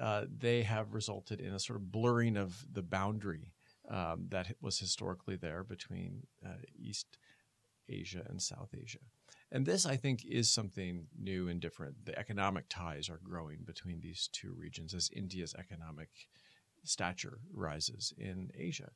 uh, 0.00 0.24
they 0.28 0.62
have 0.62 0.94
resulted 0.94 1.40
in 1.40 1.52
a 1.52 1.60
sort 1.60 1.76
of 1.76 1.90
blurring 1.90 2.36
of 2.36 2.64
the 2.72 2.82
boundary 2.82 3.52
um, 3.88 4.26
that 4.28 4.54
was 4.60 4.78
historically 4.78 5.36
there 5.36 5.64
between 5.64 6.26
uh, 6.44 6.60
East 6.78 7.18
Asia 7.88 8.22
and 8.28 8.40
South 8.40 8.70
Asia. 8.78 8.98
And 9.50 9.64
this, 9.64 9.86
I 9.86 9.96
think, 9.96 10.24
is 10.26 10.50
something 10.50 11.06
new 11.18 11.48
and 11.48 11.60
different. 11.60 12.04
The 12.04 12.18
economic 12.18 12.66
ties 12.68 13.08
are 13.08 13.20
growing 13.22 13.60
between 13.64 14.00
these 14.00 14.28
two 14.30 14.54
regions 14.56 14.92
as 14.92 15.10
India's 15.14 15.54
economic 15.58 16.10
stature 16.84 17.38
rises 17.52 18.12
in 18.18 18.50
Asia 18.56 18.90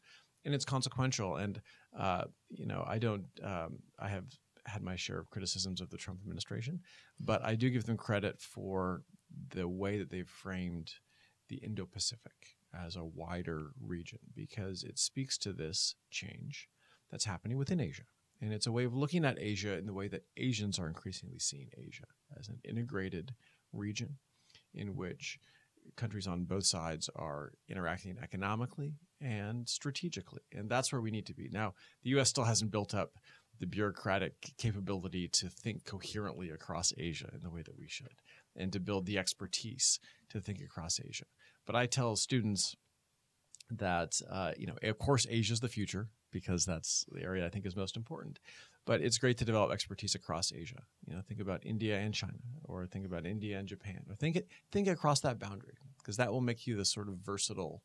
and 0.45 0.55
it's 0.55 0.65
consequential. 0.65 1.37
And 1.37 1.61
uh, 1.99 2.25
you 2.51 2.67
know, 2.67 2.85
I 2.87 2.99
don't. 2.99 3.25
Um, 3.43 3.79
I 3.99 4.09
have 4.09 4.25
had 4.65 4.83
my 4.83 4.97
share 4.97 5.19
of 5.19 5.31
criticisms 5.31 5.81
of 5.81 5.91
the 5.91 5.97
Trump 5.97 6.21
administration, 6.23 6.81
but 7.19 7.45
I 7.45 7.55
do 7.55 7.71
give 7.71 7.85
them 7.85 7.97
credit 7.97 8.41
for 8.41 9.03
the 9.51 9.67
way 9.67 9.99
that 9.99 10.11
they've 10.11 10.29
framed 10.29 10.93
the 11.49 11.57
Indo-Pacific 11.57 12.57
as 12.73 12.97
a 12.97 13.05
wider 13.05 13.73
region 13.81 14.21
because 14.35 14.85
it 14.85 14.99
speaks 14.99 15.37
to 15.39 15.53
this 15.53 15.97
change 16.11 16.69
that's 17.11 17.25
happening 17.25 17.59
within 17.59 17.81
Asia. 17.81 18.05
And 18.41 18.53
it's 18.53 18.67
a 18.67 18.73
way 18.73 18.85
of 18.85 18.95
looking 18.95 19.25
at 19.25 19.39
Asia 19.39 19.77
in 19.77 19.87
the 19.87 19.93
way 19.93 20.09
that 20.09 20.25
Asians 20.37 20.79
are 20.79 20.89
increasingly 20.89 21.39
seeing 21.39 21.69
Asia 21.77 22.07
as 22.39 22.49
an 22.49 22.59
integrated 22.65 23.35
region 23.73 24.17
in 24.75 24.97
which 24.97 25.39
countries 25.97 26.27
on 26.27 26.45
both 26.45 26.67
sides 26.67 27.09
are 27.17 27.53
interacting 27.69 28.17
economically 28.23 28.95
and 29.21 29.69
strategically. 29.69 30.43
And 30.53 30.69
that's 30.69 30.93
where 30.93 31.01
we 31.01 31.11
need 31.11 31.27
to 31.27 31.35
be. 31.35 31.49
Now, 31.51 31.75
the 32.03 32.11
US 32.11 32.31
still 32.31 32.45
hasn't 32.45 32.73
built 32.73 32.95
up 32.95 33.13
the 33.61 33.67
bureaucratic 33.67 34.35
capability 34.59 35.29
to 35.29 35.49
think 35.49 35.85
coherently 35.85 36.51
across 36.51 36.93
Asia 36.99 37.31
in 37.33 37.41
the 37.43 37.51
way 37.51 37.63
that 37.63 37.79
we 37.79 37.87
should, 37.89 38.15
and 38.57 38.73
to 38.73 38.81
build 38.81 39.07
the 39.07 39.19
expertise 39.19 40.01
to 40.31 40.41
think 40.41 40.61
across 40.61 40.99
Asia. 40.99 41.27
But 41.65 41.77
I 41.77 41.87
tell 41.87 42.17
students 42.17 42.75
that, 43.79 44.21
uh, 44.31 44.53
you 44.57 44.67
know, 44.67 44.75
of 44.83 44.99
course, 44.99 45.27
Asia 45.29 45.53
is 45.53 45.61
the 45.61 45.69
future 45.69 46.09
because 46.31 46.65
that's 46.65 47.05
the 47.13 47.23
area 47.23 47.47
I 47.47 47.49
think 47.49 47.67
is 47.67 47.77
most 47.77 47.97
important. 47.97 48.39
But 48.85 49.01
it's 49.01 49.19
great 49.19 49.39
to 49.39 49.45
develop 49.45 49.71
expertise 49.71 50.15
across 50.15 50.53
Asia. 50.53 50.83
You 51.07 51.15
know, 51.15 51.23
think 51.23 51.41
about 51.41 51.65
India 51.65 51.99
and 51.99 52.13
China, 52.13 52.39
or 52.65 52.87
think 52.87 53.07
about 53.07 53.27
India 53.27 53.59
and 53.59 53.69
Japan, 53.69 54.01
or 54.09 54.17
think 54.17 54.43
think 54.73 54.89
across 54.89 55.21
that 55.21 55.39
boundary 55.39 55.75
because 55.99 56.17
that 56.17 56.33
will 56.33 56.41
make 56.41 56.67
you 56.67 56.77
the 56.77 56.85
sort 56.85 57.09
of 57.09 57.15
versatile 57.17 57.83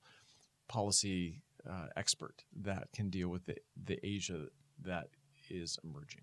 policy 0.67 1.43
uh, 1.69 1.87
expert 1.95 2.43
that 2.61 2.87
can 2.93 3.09
deal 3.09 3.29
with 3.29 3.45
the, 3.45 3.55
the 3.85 3.99
Asia 4.05 4.47
that 4.83 5.09
is 5.49 5.77
emerging. 5.83 6.21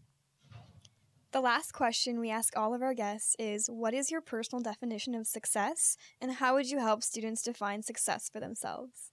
The 1.32 1.40
last 1.40 1.72
question 1.72 2.20
we 2.20 2.30
ask 2.30 2.56
all 2.56 2.74
of 2.74 2.82
our 2.82 2.94
guests 2.94 3.34
is 3.38 3.66
What 3.68 3.94
is 3.94 4.10
your 4.10 4.20
personal 4.20 4.62
definition 4.62 5.14
of 5.14 5.26
success, 5.26 5.96
and 6.20 6.32
how 6.32 6.54
would 6.54 6.70
you 6.70 6.78
help 6.78 7.02
students 7.02 7.42
define 7.42 7.82
success 7.82 8.28
for 8.28 8.40
themselves? 8.40 9.10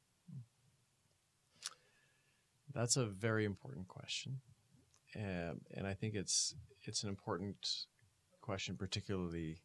That's 2.74 2.98
a 2.98 3.06
very 3.06 3.46
important 3.46 3.88
question, 3.88 4.40
um, 5.16 5.62
and 5.76 5.86
I 5.86 5.94
think 5.94 6.16
it's 6.16 6.56
it's 6.84 7.04
an 7.04 7.10
important 7.10 7.86
question, 8.42 8.78
particularly 8.78 9.62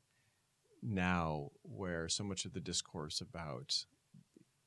now, 0.83 1.51
where 1.63 2.09
so 2.09 2.25
much 2.25 2.45
of 2.45 2.53
the 2.53 2.61
discourse 2.61 3.21
about 3.21 3.85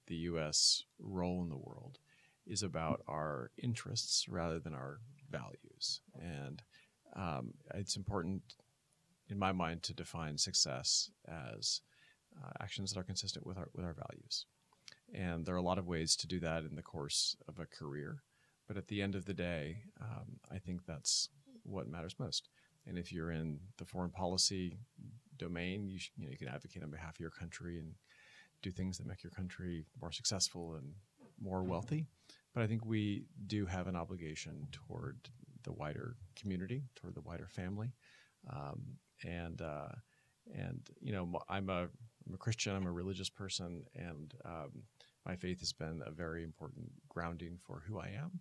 the 0.08 0.16
U.S. 0.16 0.84
role 1.00 1.44
in 1.44 1.50
the 1.50 1.58
world 1.58 2.00
is 2.48 2.64
about 2.64 3.02
our 3.08 3.52
interests 3.62 4.28
rather 4.30 4.60
than 4.60 4.74
our 4.74 5.00
values, 5.30 6.02
and 6.16 6.62
um, 7.16 7.54
it's 7.74 7.98
important, 7.98 8.42
in 9.28 9.38
my 9.38 9.52
mind, 9.52 9.84
to 9.84 9.94
define 9.94 10.38
success 10.38 11.12
as 11.28 11.82
uh, 12.42 12.52
actions 12.62 12.94
that 12.94 13.00
are 13.00 13.04
consistent 13.04 13.46
with 13.46 13.58
our 13.58 13.70
with 13.74 13.86
our 13.86 13.96
values. 13.96 14.46
And 15.14 15.46
there 15.46 15.56
are 15.56 15.60
a 15.60 15.64
lot 15.64 15.80
of 15.80 15.88
ways 15.88 16.16
to 16.18 16.28
do 16.28 16.40
that 16.40 16.64
in 16.64 16.76
the 16.76 16.82
course 16.82 17.36
of 17.48 17.60
a 17.60 17.66
career. 17.66 18.22
But 18.70 18.78
at 18.78 18.88
the 18.88 19.02
end 19.02 19.16
of 19.16 19.26
the 19.26 19.34
day, 19.34 19.78
um, 20.00 20.40
I 20.52 20.60
think 20.60 20.86
that's 20.86 21.30
what 21.64 21.90
matters 21.90 22.16
most. 22.20 22.50
And 22.86 23.00
if 23.00 23.12
you're 23.12 23.32
in 23.32 23.60
the 23.80 23.86
foreign 23.86 24.12
policy 24.12 24.78
domain, 25.38 25.90
you, 25.90 25.98
sh- 25.98 26.12
you, 26.16 26.26
know, 26.26 26.32
you 26.32 26.38
can 26.38 26.48
advocate 26.48 26.84
on 26.84 26.92
behalf 26.92 27.16
of 27.16 27.20
your 27.20 27.32
country 27.32 27.80
and 27.80 27.94
do 28.62 28.70
things 28.70 29.00
that 29.00 29.08
make 29.08 29.24
your 29.24 29.32
country 29.32 29.86
more 30.00 30.12
successful 30.12 30.76
and 30.76 30.94
more 31.42 31.64
wealthy. 31.64 32.06
But 32.54 32.62
I 32.62 32.68
think 32.68 32.86
we 32.86 33.26
do 33.48 33.66
have 33.66 33.88
an 33.88 33.96
obligation 33.96 34.68
toward 34.72 35.18
the 35.64 35.74
wider 35.74 36.16
community, 36.40 36.84
toward 36.96 37.16
the 37.16 37.22
wider 37.22 37.48
family, 37.48 37.94
um, 38.54 38.82
and 39.26 39.62
uh, 39.62 39.90
and 40.56 40.82
you 41.02 41.12
know 41.12 41.42
I'm 41.50 41.70
a 41.70 41.88
I'm 42.28 42.34
a 42.34 42.38
Christian. 42.38 42.76
I'm 42.76 42.86
a 42.86 42.92
religious 42.92 43.30
person, 43.30 43.84
and 43.96 44.34
um, 44.46 44.84
my 45.26 45.36
faith 45.36 45.60
has 45.60 45.74
been 45.74 46.02
a 46.06 46.12
very 46.12 46.44
important 46.44 46.92
grounding 47.08 47.58
for 47.58 47.84
who 47.88 48.00
I 48.00 48.10
am 48.18 48.40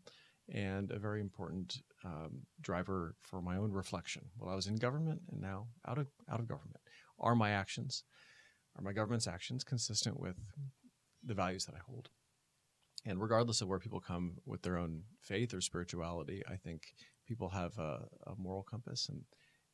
and 0.52 0.90
a 0.90 0.98
very 0.98 1.20
important 1.20 1.82
um, 2.04 2.42
driver 2.60 3.14
for 3.20 3.42
my 3.42 3.56
own 3.56 3.72
reflection. 3.72 4.22
While 4.38 4.52
I 4.52 4.56
was 4.56 4.66
in 4.66 4.76
government 4.76 5.22
and 5.30 5.40
now 5.40 5.66
out 5.86 5.98
of 5.98 6.08
out 6.30 6.40
of 6.40 6.48
government, 6.48 6.80
are 7.20 7.34
my 7.34 7.50
actions, 7.50 8.04
are 8.76 8.82
my 8.82 8.92
government's 8.92 9.26
actions 9.26 9.64
consistent 9.64 10.18
with 10.18 10.36
the 11.22 11.34
values 11.34 11.66
that 11.66 11.74
I 11.74 11.80
hold? 11.86 12.08
And 13.04 13.20
regardless 13.20 13.60
of 13.60 13.68
where 13.68 13.78
people 13.78 14.00
come 14.00 14.38
with 14.46 14.62
their 14.62 14.78
own 14.78 15.02
faith 15.20 15.54
or 15.54 15.60
spirituality, 15.60 16.42
I 16.48 16.56
think 16.56 16.82
people 17.26 17.50
have 17.50 17.76
a, 17.78 18.06
a 18.26 18.34
moral 18.36 18.62
compass, 18.62 19.08
and 19.08 19.22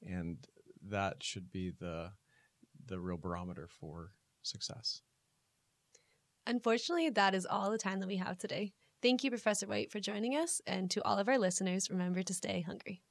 and 0.02 0.46
that 0.88 1.22
should 1.22 1.50
be 1.50 1.70
the 1.70 2.10
the 2.86 2.98
real 2.98 3.16
barometer 3.16 3.68
for 3.68 4.12
success. 4.42 5.02
Unfortunately, 6.46 7.10
that 7.10 7.34
is 7.34 7.46
all 7.46 7.70
the 7.70 7.78
time 7.78 8.00
that 8.00 8.06
we 8.06 8.16
have 8.16 8.38
today. 8.38 8.72
Thank 9.02 9.24
you, 9.24 9.30
Professor 9.30 9.66
White, 9.66 9.90
for 9.90 10.00
joining 10.00 10.34
us. 10.36 10.60
And 10.66 10.90
to 10.90 11.04
all 11.04 11.18
of 11.18 11.28
our 11.28 11.38
listeners, 11.38 11.90
remember 11.90 12.22
to 12.22 12.34
stay 12.34 12.62
hungry. 12.62 13.02